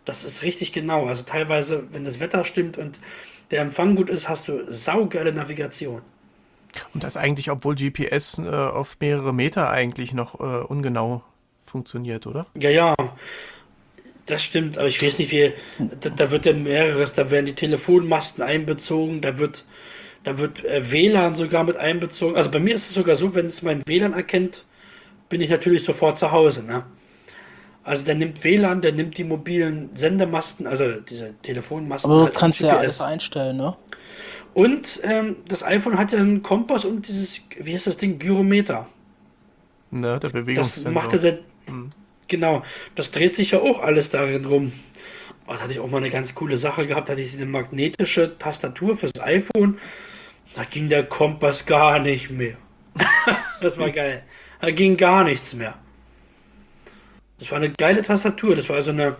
[0.05, 1.07] Das ist richtig genau.
[1.07, 2.99] Also teilweise, wenn das Wetter stimmt und
[3.51, 6.01] der Empfang gut ist, hast du saugeile Navigation.
[6.93, 11.23] Und das eigentlich, obwohl GPS äh, auf mehrere Meter eigentlich noch äh, ungenau
[11.65, 12.47] funktioniert, oder?
[12.55, 12.95] Ja, ja,
[14.25, 15.53] das stimmt, aber ich weiß nicht, wie,
[16.01, 19.63] da, da wird ja mehreres, da werden die Telefonmasten einbezogen, da wird,
[20.29, 22.35] da wird äh, WLAN sogar mit einbezogen.
[22.35, 24.63] Also bei mir ist es sogar so, wenn es mein WLAN erkennt,
[25.27, 26.83] bin ich natürlich sofort zu Hause, ne?
[27.83, 32.11] Also der nimmt WLAN, der nimmt die mobilen Sendemasten, also diese Telefonmasten.
[32.11, 33.75] Aber du halt kannst ja alles einstellen, ne?
[34.53, 38.87] Und ähm, das iPhone hat ja einen Kompass und dieses, wie heißt das Ding, Gyrometer.
[39.89, 40.91] Ne, der Das Bewegungssensor.
[40.91, 41.39] macht er seit.
[42.27, 42.61] Genau,
[42.93, 44.73] das dreht sich ja auch alles darin rum.
[45.47, 47.09] Oh, da hatte ich auch mal eine ganz coole Sache gehabt.
[47.09, 49.79] Da hatte ich eine magnetische Tastatur fürs iPhone.
[50.59, 52.57] Da ging der Kompass gar nicht mehr.
[53.61, 54.23] das war geil.
[54.59, 55.73] Da ging gar nichts mehr.
[57.37, 58.57] Das war eine geile Tastatur.
[58.57, 59.15] Das war so eine,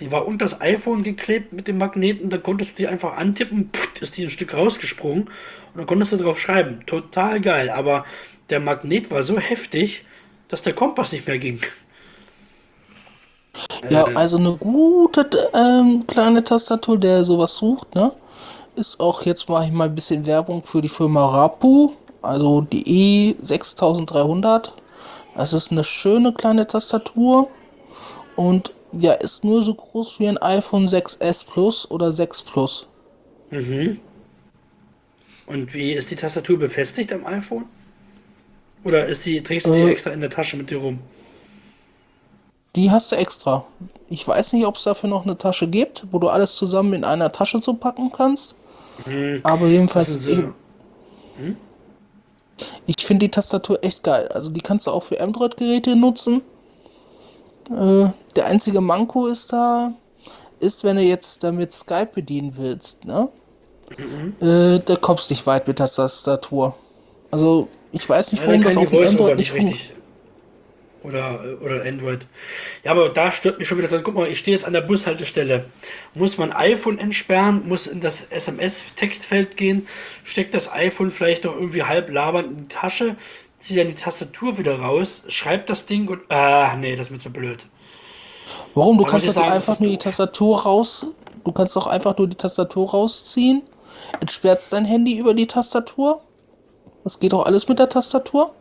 [0.00, 2.28] die war unter das iPhone geklebt mit dem Magneten.
[2.28, 3.70] Da konntest du die einfach antippen,
[4.00, 6.84] ist die ein Stück rausgesprungen und dann konntest du drauf schreiben.
[6.86, 7.70] Total geil.
[7.70, 8.04] Aber
[8.48, 10.04] der Magnet war so heftig,
[10.48, 11.60] dass der Kompass nicht mehr ging.
[13.88, 18.10] Ja, also eine gute ähm, kleine Tastatur, der sowas sucht, ne?
[18.80, 23.34] Ist auch, jetzt mache ich mal ein bisschen Werbung für die Firma Rapu, also die
[23.36, 24.70] E6300.
[25.36, 27.48] Das ist eine schöne kleine Tastatur
[28.36, 32.88] und ja, ist nur so groß wie ein iPhone 6S Plus oder 6 Plus.
[35.46, 37.66] Und wie ist die Tastatur befestigt am iPhone?
[38.82, 39.90] Oder ist die, trägst du die Äh.
[39.90, 41.00] extra in der Tasche mit dir rum?
[42.76, 43.66] Die hast du extra.
[44.08, 47.04] Ich weiß nicht, ob es dafür noch eine Tasche gibt, wo du alles zusammen in
[47.04, 48.59] einer Tasche so packen kannst.
[49.42, 50.52] Aber jedenfalls, Das sind so-
[52.86, 54.28] ich, ich finde die Tastatur echt geil.
[54.28, 56.42] Also die kannst du auch für Android-Geräte nutzen.
[57.70, 59.92] Äh, der einzige Manko ist da,
[60.58, 63.28] ist, wenn du jetzt damit Skype bedienen willst, ne?
[64.40, 66.74] Äh, da kommst du nicht weit mit der Tastatur.
[67.30, 69.99] Also ich weiß nicht, Ja, warum dann das auf dem Android nicht funktioniert.
[71.02, 72.26] Oder, oder Android.
[72.84, 74.02] Ja, aber da stört mich schon wieder dran.
[74.02, 75.64] Guck mal, ich stehe jetzt an der Bushaltestelle.
[76.14, 79.88] Muss mein iPhone entsperren, muss in das SMS-Textfeld gehen,
[80.24, 83.16] steckt das iPhone vielleicht noch irgendwie halb labernd in die Tasche,
[83.58, 86.20] zieht dann die Tastatur wieder raus, schreibt das Ding und.
[86.30, 87.60] Ah, nee, das ist mir zu blöd.
[88.74, 88.98] Warum?
[88.98, 89.98] Du kannst doch sagen, einfach nur die.
[89.98, 91.06] Tastatur raus.
[91.44, 93.62] Du kannst doch einfach nur die Tastatur rausziehen.
[94.20, 96.20] Entsperrst dein Handy über die Tastatur.
[97.04, 98.54] Das geht doch alles mit der Tastatur.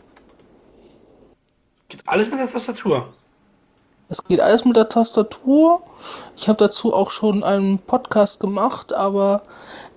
[1.89, 3.13] Geht alles mit der Tastatur.
[4.09, 5.81] Es geht alles mit der Tastatur.
[6.37, 9.41] Ich habe dazu auch schon einen Podcast gemacht, aber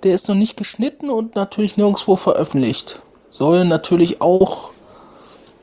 [0.02, 3.02] der ist noch nicht geschnitten und natürlich nirgendwo veröffentlicht.
[3.28, 4.72] Soll natürlich auch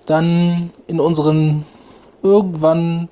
[0.05, 1.65] dann in unseren
[2.21, 3.09] irgendwann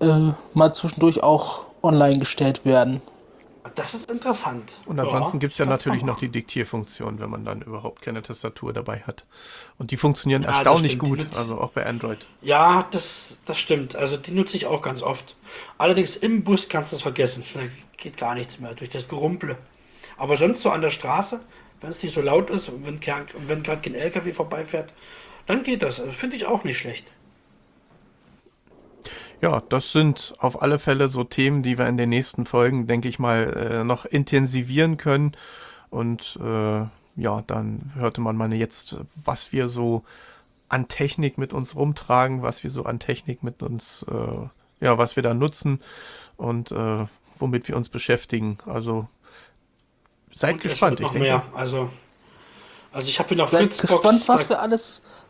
[0.00, 3.02] äh, mal zwischendurch auch online gestellt werden.
[3.74, 4.78] Das ist interessant.
[4.86, 8.02] Und ansonsten Ja, gibt es ja natürlich mal noch die Diktierfunktion, wenn man dann überhaupt
[8.02, 9.24] keine Tastatur dabei hat.
[9.78, 12.26] Und die funktionieren Ja, erstaunlich gut, also auch bei Android.
[12.42, 13.96] Ja, das, das stimmt.
[13.96, 15.36] Also die nutze ich auch ganz oft.
[15.78, 17.44] Allerdings im Bus kannst du es vergessen.
[17.54, 17.60] Da
[17.96, 19.56] geht gar nichts mehr durch das Gerumple.
[20.16, 21.40] Aber sonst so an der Straße,
[21.80, 23.00] wenn es nicht so laut ist und wenn,
[23.48, 24.92] wenn gerade kein LKW vorbeifährt,
[25.46, 26.00] dann geht das.
[26.00, 27.06] Also Finde ich auch nicht schlecht.
[29.42, 33.08] Ja, das sind auf alle Fälle so Themen, die wir in den nächsten Folgen, denke
[33.08, 35.32] ich mal, äh, noch intensivieren können.
[35.90, 36.84] Und äh,
[37.16, 40.04] ja, dann hörte man mal jetzt, was wir so
[40.68, 44.46] an Technik mit uns rumtragen, was wir so an Technik mit uns, äh,
[44.80, 45.80] ja, was wir da nutzen
[46.36, 48.58] und äh, womit wir uns beschäftigen.
[48.66, 49.08] Also
[50.32, 51.18] seid Und es gespannt, ich denke.
[51.18, 51.44] mehr.
[51.52, 51.90] Also,
[52.92, 55.24] also ich habe hier noch Seid gespannt, was wir alles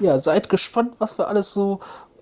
[0.00, 1.78] ja, seid gespannt, was wir alles so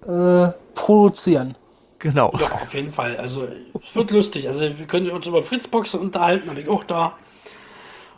[0.07, 1.57] äh, produzieren.
[1.99, 2.33] Genau.
[2.39, 3.17] Ja, auf jeden Fall.
[3.17, 4.47] Also, es wird lustig.
[4.47, 7.15] Also, wir können uns über Fritzboxen unterhalten, habe ich auch da.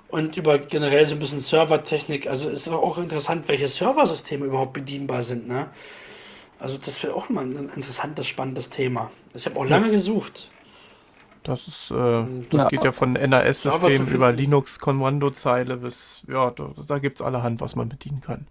[0.08, 2.26] Und über generell so ein bisschen Servertechnik.
[2.26, 5.68] Also, es ist auch interessant, welche Serversysteme überhaupt bedienbar sind, ne?
[6.58, 9.10] Also, das wäre auch mal ein interessantes, spannendes Thema.
[9.34, 10.50] Ich habe auch lange gesucht.
[11.42, 12.68] Das ist, äh, das Ja.
[12.68, 14.30] geht ja von Aber NAS-Systemen zu über.
[14.32, 18.46] Linux-Kommandozeile bis, ja, da, da gibt's allerhand, was man bedienen kann.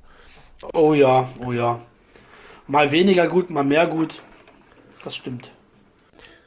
[0.74, 1.80] Oh ja, oh ja.
[2.70, 4.22] Mal weniger gut, mal mehr gut.
[5.04, 5.52] Das stimmt.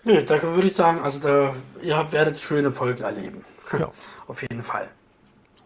[0.04, 3.44] Nö, da würde ich sagen, also da, ihr habt- werdet schöne Folgen erleben.
[3.78, 3.90] Ja.
[4.26, 4.88] Auf jeden Fall.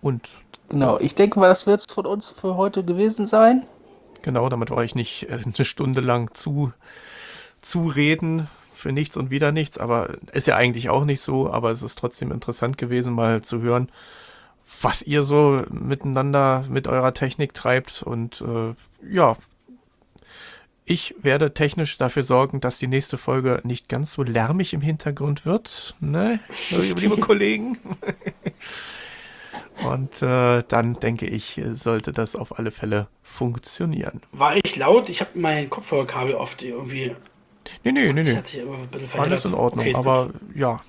[0.00, 0.28] Und
[0.68, 3.64] Genau, ich denke mal, das wird es von uns für heute gewesen sein.
[4.22, 6.72] genau, damit war ich nicht äh, eine Stunde lang zu,
[7.62, 11.70] zu reden für nichts und wieder nichts, aber ist ja eigentlich auch nicht so, aber
[11.70, 13.88] es ist trotzdem interessant gewesen, mal zu hören,
[14.82, 18.74] was ihr so miteinander mit eurer Technik treibt und äh,
[19.09, 19.36] ja,
[20.87, 25.45] ich werde technisch dafür sorgen, dass die nächste Folge nicht ganz so lärmig im Hintergrund
[25.45, 26.39] wird, ne,
[26.70, 27.76] liebe Kollegen.
[29.84, 34.22] Und äh, dann denke ich, sollte das auf alle Fälle funktionieren.
[34.32, 35.11] War ich laut?
[35.11, 37.14] Ich habe mein Kopfhörerkabel oft irgendwie.
[37.84, 38.41] Nee, nee, nee, nee.
[39.18, 39.84] Alles in Ordnung.
[39.84, 40.80] Okay, aber ja.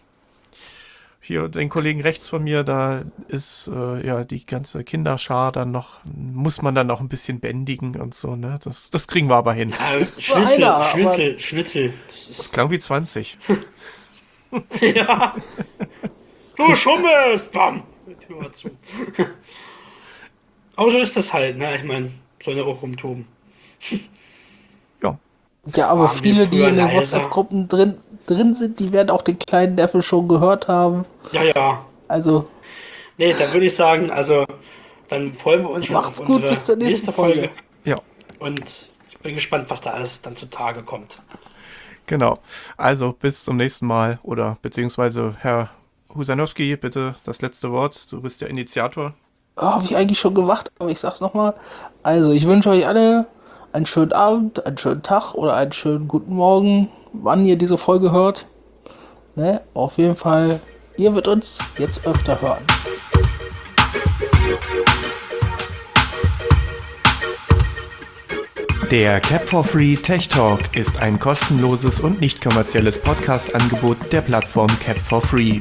[1.28, 5.99] Hier, den Kollegen rechts von mir, da ist äh, ja die ganze Kinderschar dann noch,
[6.05, 8.57] muss man dann noch ein bisschen bändigen und so, ne?
[8.63, 9.73] Das, das kriegen wir aber hin.
[9.78, 11.93] Ja, Ist zwar Schnitzel, einer, aber- Schnitzel, Schnitzel.
[12.07, 13.38] Das ist, Das klang wie 20.
[14.82, 15.36] ja.
[16.55, 17.51] Du schummelst!
[17.51, 17.84] Bam!
[18.25, 18.69] Tür zu.
[20.78, 21.75] Aber so ist das halt, ne?
[21.75, 22.09] Ich meine,
[22.41, 23.28] soll ja auch rumtoben.
[25.01, 25.19] Ja,
[25.75, 26.89] Ja, aber Waren viele, die in den?
[26.91, 27.97] WhatsApp-Gruppen drin,
[28.28, 31.05] drin sind, die werden auch den kleinen Neffe schon gehört haben.
[31.32, 31.86] Ja, ja.
[32.07, 32.47] Also,
[33.17, 34.45] Nee, dann würde ich sagen, also,
[35.09, 37.49] dann freuen wir uns schon Macht's auf gut, bis zur nächsten Folge.
[37.84, 37.95] ja.
[38.39, 41.19] Und ich bin gespannt, was da alles dann zutage kommt.
[42.05, 42.39] Genau.
[42.78, 45.69] Also bis zum nächsten Mal oder beziehungsweise Herr
[46.15, 48.11] Husanowski, bitte das letzte Wort.
[48.11, 49.13] Du bist der Initiator.
[49.57, 51.55] oh, habe ich eigentlich schon gemacht, aber ich sag's nochmal.
[52.03, 53.28] Also, ich wünsche euch alle
[53.73, 56.89] einen schönen Abend, einen schönen Tag oder einen schönen guten Morgen,
[57.22, 58.45] wann ihr diese Folge hört.
[59.36, 59.61] Ne?
[59.74, 60.59] Auf jeden Fall,
[60.97, 62.63] ihr wird uns jetzt öfter hören.
[68.89, 74.70] Der Cap for Free Tech Talk ist ein kostenloses und nicht kommerzielles Podcast-Angebot der Plattform
[74.80, 75.59] Cap for Free.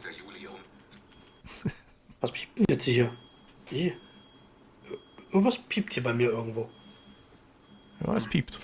[2.23, 3.11] Was piept denn jetzt hier?
[3.67, 3.93] Hier.
[5.31, 6.71] Irgendwas piept hier bei mir irgendwo.
[8.05, 8.59] Ja, es piept.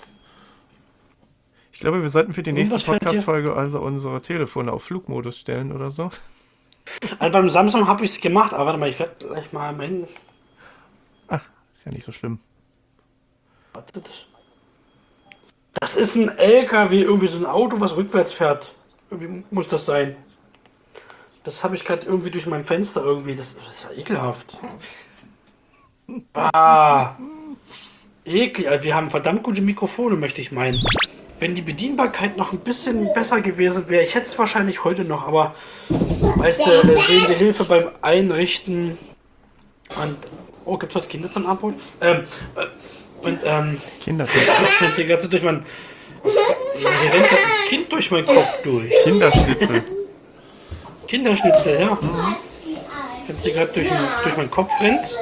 [1.71, 2.77] Ich glaube, wir sollten für die nächste.
[2.79, 6.11] Podcast-Folge also unsere Telefone auf Flugmodus stellen oder so.
[7.19, 10.07] Also beim Samsung habe ich es gemacht, aber warte mal, ich werde gleich mal mein.
[11.27, 12.39] Ach, ist ja nicht so schlimm.
[15.79, 18.73] Das ist ein LKW, irgendwie so ein Auto, was rückwärts fährt.
[19.09, 20.15] Irgendwie muss das sein.
[21.43, 23.35] Das habe ich gerade irgendwie durch mein Fenster irgendwie.
[23.35, 24.57] Das, das ist ja ekelhaft.
[26.33, 27.15] Ah.
[28.25, 28.67] Eklig.
[28.67, 30.81] Also Wir haben verdammt gute Mikrofone, möchte ich meinen.
[31.39, 35.27] Wenn die Bedienbarkeit noch ein bisschen besser gewesen wäre, ich hätte es wahrscheinlich heute noch,
[35.27, 35.55] aber
[35.89, 38.97] weißt du, sehende Hilfe beim Einrichten
[40.01, 40.17] und.
[40.65, 41.75] Oh, gibt es heute Kinder zum Abholen?
[41.99, 42.23] Ähm,
[42.55, 44.53] äh, und ähm, Kinderschnitzel.
[44.79, 45.65] jetzt hier gerade durch mein.
[46.23, 48.93] Hier rennt ein Kind durch meinen Kopf durch.
[49.03, 49.83] Kinderschnitzel.
[51.07, 51.97] Kinderschnitzel, ja.
[53.27, 53.87] Wenn sie gerade durch,
[54.23, 55.17] durch meinen Kopf rennt.